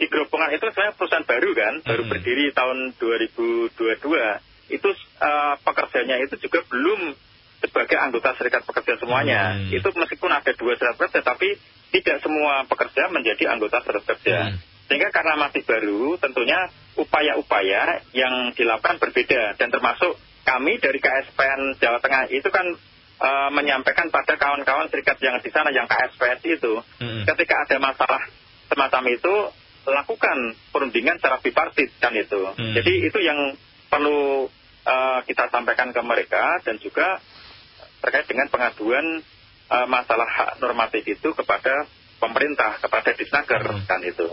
di 0.00 0.08
Gerobongan 0.08 0.56
itu 0.56 0.64
sebenarnya 0.72 0.96
perusahaan 0.96 1.28
baru 1.28 1.50
kan, 1.52 1.74
hmm. 1.78 1.86
baru 1.86 2.02
berdiri 2.08 2.44
tahun 2.56 2.78
2022. 2.96 4.72
Itu 4.72 4.88
uh, 5.20 5.54
pekerjanya 5.60 6.16
itu 6.24 6.40
juga 6.40 6.64
belum 6.72 7.12
sebagai 7.60 7.96
anggota 8.00 8.32
serikat 8.40 8.64
pekerja 8.64 8.96
semuanya. 8.96 9.60
Hmm. 9.60 9.68
Itu 9.68 9.92
meskipun 9.92 10.32
ada 10.32 10.50
dua 10.56 10.72
serikat 10.80 10.96
pekerja, 10.96 11.20
tapi 11.20 11.48
tidak 11.92 12.16
semua 12.24 12.64
pekerja 12.64 13.12
menjadi 13.12 13.52
anggota 13.52 13.84
serikat 13.84 14.04
pekerja. 14.08 14.36
Hmm. 14.48 14.58
Sehingga 14.88 15.08
karena 15.12 15.40
masih 15.40 15.64
baru, 15.64 16.16
tentunya 16.20 16.68
upaya-upaya 16.96 18.04
yang 18.12 18.52
dilakukan 18.52 19.00
berbeda. 19.00 19.56
Dan 19.56 19.72
termasuk 19.72 20.16
kami 20.44 20.76
dari 20.76 21.00
KSPN 21.00 21.80
Jawa 21.80 21.98
Tengah 22.04 22.28
itu 22.28 22.48
kan 22.52 22.68
uh, 23.24 23.48
menyampaikan 23.50 24.12
pada 24.12 24.36
kawan-kawan 24.36 24.92
serikat 24.92 25.16
yang 25.24 25.40
di 25.40 25.48
sana 25.48 25.72
yang 25.72 25.88
KSPS 25.88 26.44
itu, 26.44 26.72
hmm. 27.00 27.24
ketika 27.24 27.64
ada 27.64 27.76
masalah 27.80 28.22
semacam 28.68 29.02
itu 29.08 29.34
lakukan 29.84 30.56
perundingan 30.72 31.16
secara 31.20 31.40
bipartit 31.40 31.92
kan 32.00 32.12
itu. 32.16 32.40
Hmm. 32.40 32.72
Jadi 32.76 32.92
itu 33.08 33.18
yang 33.20 33.56
perlu 33.88 34.48
uh, 34.84 35.20
kita 35.24 35.48
sampaikan 35.52 35.92
ke 35.92 36.00
mereka 36.04 36.60
dan 36.64 36.80
juga 36.80 37.20
terkait 38.00 38.28
dengan 38.28 38.48
pengaduan 38.52 39.20
uh, 39.72 39.86
masalah 39.88 40.28
hak 40.28 40.50
normatif 40.60 41.04
itu 41.04 41.32
kepada 41.32 41.88
pemerintah, 42.20 42.80
kepada 42.80 43.12
Disnaker 43.12 43.60
hmm. 43.60 43.84
kan 43.88 44.00
itu. 44.04 44.28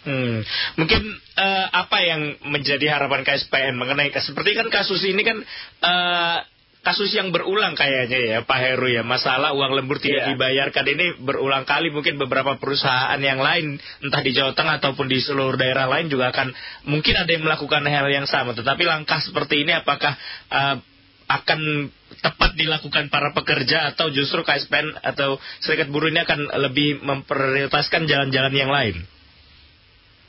Hmm. 0.00 0.40
Mungkin 0.80 1.02
uh, 1.36 1.66
apa 1.76 2.00
yang 2.00 2.40
menjadi 2.48 2.96
harapan 2.96 3.20
KSPN 3.20 3.76
mengenai 3.76 4.08
seperti 4.16 4.56
kan 4.56 4.72
kasus 4.72 5.04
ini 5.04 5.20
kan 5.20 5.44
uh, 5.84 6.40
kasus 6.80 7.12
yang 7.12 7.28
berulang 7.28 7.76
kayaknya 7.76 8.20
ya 8.20 8.38
Pak 8.48 8.56
Heru 8.56 8.88
ya 8.88 9.04
masalah 9.04 9.52
uang 9.52 9.76
lembur 9.76 10.00
tidak 10.00 10.24
yeah. 10.24 10.28
dibayarkan 10.32 10.84
ini 10.88 11.06
berulang 11.20 11.68
kali 11.68 11.92
mungkin 11.92 12.16
beberapa 12.16 12.56
perusahaan 12.56 13.20
yang 13.20 13.36
lain 13.36 13.76
entah 14.00 14.22
di 14.24 14.32
Jawa 14.32 14.56
Tengah 14.56 14.80
ataupun 14.80 15.04
di 15.04 15.20
seluruh 15.20 15.60
daerah 15.60 15.84
lain 15.92 16.08
juga 16.08 16.32
akan 16.32 16.56
mungkin 16.88 17.20
ada 17.20 17.28
yang 17.28 17.44
melakukan 17.44 17.84
hal 17.84 18.08
yang 18.08 18.24
sama 18.24 18.56
tetapi 18.56 18.88
langkah 18.88 19.20
seperti 19.20 19.68
ini 19.68 19.76
apakah 19.76 20.16
uh, 20.48 20.80
akan 21.30 21.60
tepat 22.18 22.58
dilakukan 22.58 23.06
para 23.06 23.30
pekerja 23.30 23.94
atau 23.94 24.10
justru 24.10 24.42
KSPN 24.42 24.98
atau 24.98 25.38
serikat 25.62 25.86
buruh 25.86 26.10
ini 26.10 26.26
akan 26.26 26.50
lebih 26.58 26.98
memprioritaskan 27.06 28.10
jalan-jalan 28.10 28.50
yang 28.50 28.70
lain? 28.72 29.06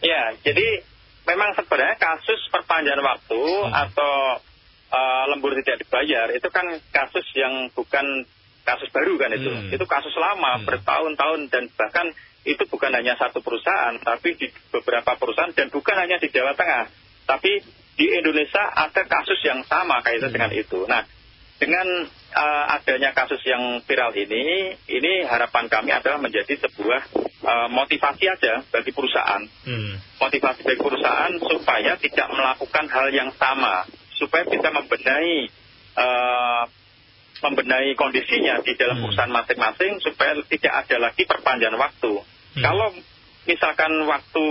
Ya, 0.06 0.38
jadi 0.46 0.86
memang 1.26 1.58
sebenarnya 1.58 1.98
kasus 1.98 2.42
perpanjangan 2.54 3.02
waktu 3.02 3.42
hmm. 3.42 3.74
atau 3.74 4.14
lembur 5.32 5.56
tidak 5.64 5.88
dibayar 5.88 6.28
itu 6.36 6.48
kan 6.52 6.68
kasus 6.92 7.26
yang 7.34 7.72
bukan 7.72 8.28
kasus 8.68 8.92
baru 8.94 9.18
kan 9.18 9.32
itu. 9.34 9.50
Hmm. 9.50 9.72
Itu 9.72 9.86
kasus 9.88 10.14
lama 10.20 10.60
hmm. 10.62 10.68
bertahun-tahun 10.68 11.40
dan 11.50 11.64
bahkan 11.74 12.12
itu 12.42 12.64
bukan 12.68 12.92
hanya 12.92 13.16
satu 13.16 13.40
perusahaan 13.40 13.96
tapi 14.02 14.34
di 14.34 14.50
beberapa 14.74 15.14
perusahaan 15.16 15.54
dan 15.54 15.70
bukan 15.70 15.94
hanya 15.94 16.18
di 16.18 16.28
Jawa 16.34 16.58
Tengah 16.58 16.90
tapi 17.30 17.62
di 18.02 18.06
Indonesia 18.10 18.66
ada 18.74 19.06
kasus 19.06 19.38
yang 19.46 19.62
sama 19.68 20.02
kaitan 20.02 20.32
hmm. 20.32 20.36
dengan 20.36 20.52
itu. 20.58 20.80
Nah, 20.90 21.06
dengan 21.62 21.86
uh, 22.34 22.66
adanya 22.74 23.14
kasus 23.14 23.38
yang 23.46 23.86
viral 23.86 24.18
ini, 24.18 24.74
ini 24.90 25.22
harapan 25.30 25.70
kami 25.70 25.94
adalah 25.94 26.18
menjadi 26.18 26.58
sebuah 26.66 27.02
uh, 27.46 27.68
motivasi 27.70 28.26
aja 28.26 28.66
bagi 28.74 28.90
perusahaan. 28.90 29.46
Hmm. 29.46 29.94
Motivasi 30.18 30.66
bagi 30.66 30.82
perusahaan 30.82 31.34
supaya 31.38 31.94
tidak 32.02 32.28
melakukan 32.34 32.86
hal 32.90 33.08
yang 33.14 33.30
sama 33.38 33.86
supaya 34.22 34.46
bisa 34.46 34.70
membenahi 34.70 35.50
uh, 35.98 36.64
membenahi 37.42 37.98
kondisinya 37.98 38.62
di 38.62 38.78
dalam 38.78 39.02
hmm. 39.02 39.04
perusahaan 39.10 39.34
masing-masing 39.34 39.98
supaya 40.06 40.38
tidak 40.46 40.74
ada 40.86 40.96
lagi 41.10 41.26
perpanjangan 41.26 41.82
waktu. 41.82 42.14
Hmm. 42.22 42.62
Kalau 42.62 42.88
misalkan 43.50 43.92
waktu 44.06 44.46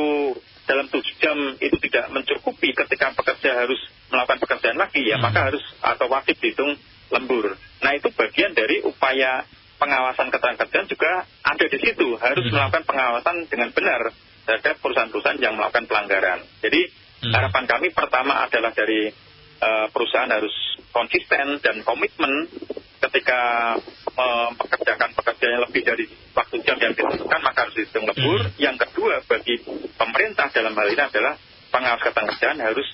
dalam 0.67 0.87
tujuh 0.91 1.15
jam 1.23 1.39
itu 1.59 1.77
tidak 1.87 2.11
mencukupi 2.11 2.75
ketika 2.75 3.15
pekerja 3.15 3.67
harus 3.67 3.79
melakukan 4.11 4.39
pekerjaan 4.43 4.79
lagi 4.79 5.07
ya 5.07 5.19
hmm. 5.19 5.25
maka 5.25 5.51
harus 5.51 5.63
atau 5.79 6.07
wajib 6.11 6.35
dihitung 6.43 6.75
lembur. 7.15 7.55
Nah 7.83 7.93
itu 7.95 8.11
bagian 8.15 8.55
dari 8.55 8.83
upaya 8.83 9.47
pengawasan 9.79 10.29
ketenaga 10.29 10.67
kerjaan 10.67 10.87
juga 10.91 11.25
ada 11.47 11.65
di 11.65 11.79
situ 11.79 12.19
harus 12.19 12.45
hmm. 12.47 12.55
melakukan 12.55 12.85
pengawasan 12.87 13.37
dengan 13.47 13.71
benar 13.71 14.03
terhadap 14.47 14.83
perusahaan-perusahaan 14.83 15.39
yang 15.39 15.55
melakukan 15.55 15.87
pelanggaran. 15.87 16.43
Jadi 16.59 16.81
hmm. 16.91 17.33
harapan 17.35 17.65
kami 17.71 17.89
pertama 17.95 18.43
adalah 18.43 18.75
dari 18.75 19.30
uh, 19.61 19.87
perusahaan 19.93 20.33
harus 20.33 20.53
konsisten 20.91 21.61
dan 21.63 21.85
komitmen 21.87 22.51
ketika 23.01 23.41
mempekerjakan 24.21 25.17
pekerjaan 25.17 25.61
lebih 25.65 25.83
dari 25.87 26.05
waktu 26.37 26.61
jam 26.69 26.77
yang 26.77 26.93
ditentukan 26.93 27.41
maka 27.41 27.65
harus 27.65 27.75
dihitung 27.79 28.05
lebur. 28.05 28.45
Hmm. 28.45 28.53
Yang 28.61 28.77
kedua 28.89 29.25
bagi 29.25 29.55
pemerintah 29.97 30.53
dalam 30.53 30.77
hal 30.77 30.89
ini 30.93 31.03
adalah 31.03 31.35
pengawas 31.73 32.03
ketenagakerjaan 32.05 32.59
harus 32.61 32.89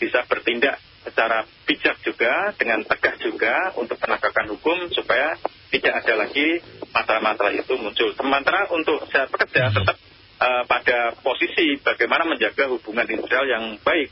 bisa 0.00 0.24
bertindak 0.24 0.80
secara 1.04 1.44
bijak 1.68 1.96
juga 2.04 2.52
dengan 2.56 2.84
tegas 2.84 3.16
juga 3.20 3.72
untuk 3.76 3.96
penegakan 4.00 4.46
hukum 4.56 4.88
supaya 4.92 5.36
tidak 5.72 6.04
ada 6.04 6.24
lagi 6.24 6.60
masalah-masalah 6.92 7.52
itu 7.56 7.74
muncul. 7.76 8.08
Sementara 8.16 8.68
untuk 8.72 9.04
saya 9.12 9.28
pekerja 9.28 9.68
hmm. 9.68 9.74
tetap 9.76 9.96
uh, 10.40 10.62
pada 10.64 10.98
posisi 11.20 11.76
bagaimana 11.80 12.24
menjaga 12.24 12.68
hubungan 12.72 13.04
industrial 13.08 13.44
yang 13.48 13.64
baik 13.84 14.08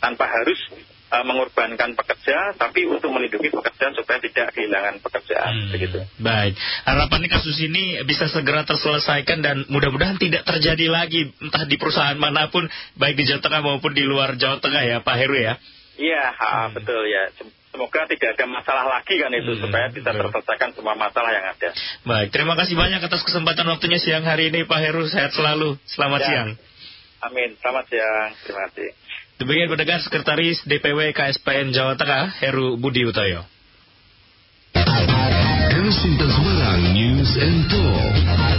tanpa 0.00 0.24
harus 0.28 0.60
uh, 1.10 1.24
mengorbankan 1.26 1.94
pekerja, 1.94 2.54
tapi 2.58 2.86
untuk 2.86 3.10
melindungi 3.14 3.50
pekerja 3.52 3.94
supaya 3.94 4.18
tidak 4.22 4.52
kehilangan 4.54 4.98
pekerjaan. 5.02 5.52
Hmm, 5.54 5.70
begitu. 5.70 5.98
Baik, 6.18 6.54
harapannya 6.86 7.28
kasus 7.30 7.56
ini 7.62 8.00
bisa 8.04 8.26
segera 8.26 8.66
terselesaikan 8.66 9.38
dan 9.42 9.56
mudah-mudahan 9.70 10.18
tidak 10.18 10.42
terjadi 10.46 10.86
lagi 10.90 11.30
entah 11.38 11.64
di 11.64 11.76
perusahaan 11.78 12.18
mana 12.18 12.50
pun, 12.50 12.66
baik 12.98 13.14
di 13.14 13.24
Jawa 13.28 13.40
Tengah 13.42 13.60
maupun 13.62 13.92
di 13.94 14.02
luar 14.02 14.34
Jawa 14.34 14.58
Tengah 14.58 14.82
ya, 14.82 14.96
Pak 15.02 15.16
Heru 15.18 15.36
ya. 15.38 15.54
Iya, 15.96 16.24
hmm. 16.34 16.76
betul 16.76 17.02
ya. 17.08 17.32
Semoga 17.72 18.08
tidak 18.08 18.40
ada 18.40 18.48
masalah 18.48 18.88
lagi 18.88 19.20
kan 19.20 19.28
itu 19.36 19.52
hmm, 19.52 19.60
supaya 19.68 19.92
bisa 19.92 20.08
betul. 20.08 20.32
terselesaikan 20.32 20.70
semua 20.72 20.96
masalah 20.96 21.28
yang 21.28 21.44
ada. 21.44 21.68
Baik, 22.08 22.28
terima 22.32 22.56
kasih 22.56 22.72
banyak 22.72 23.04
atas 23.04 23.20
kesempatan 23.20 23.68
waktunya 23.68 24.00
siang 24.00 24.24
hari 24.24 24.48
ini 24.48 24.64
Pak 24.64 24.80
Heru. 24.80 25.04
Sehat 25.08 25.36
selalu. 25.36 25.76
Selamat 25.84 26.20
ya. 26.24 26.28
siang. 26.28 26.50
Amin. 27.24 27.52
Selamat 27.60 27.84
siang. 27.88 28.32
Terima 28.44 28.60
kasih. 28.68 28.88
Demikian 29.36 29.68
pendengar 29.68 30.00
Sekretaris 30.00 30.64
DPW 30.64 31.12
KSPN 31.12 31.68
Jawa 31.68 31.92
Tengah, 32.00 32.40
Heru 32.40 32.80
Budi 32.80 33.04
Utoyo. 33.04 33.44
News 36.96 37.30
and 37.36 37.68
Talk. 37.68 38.55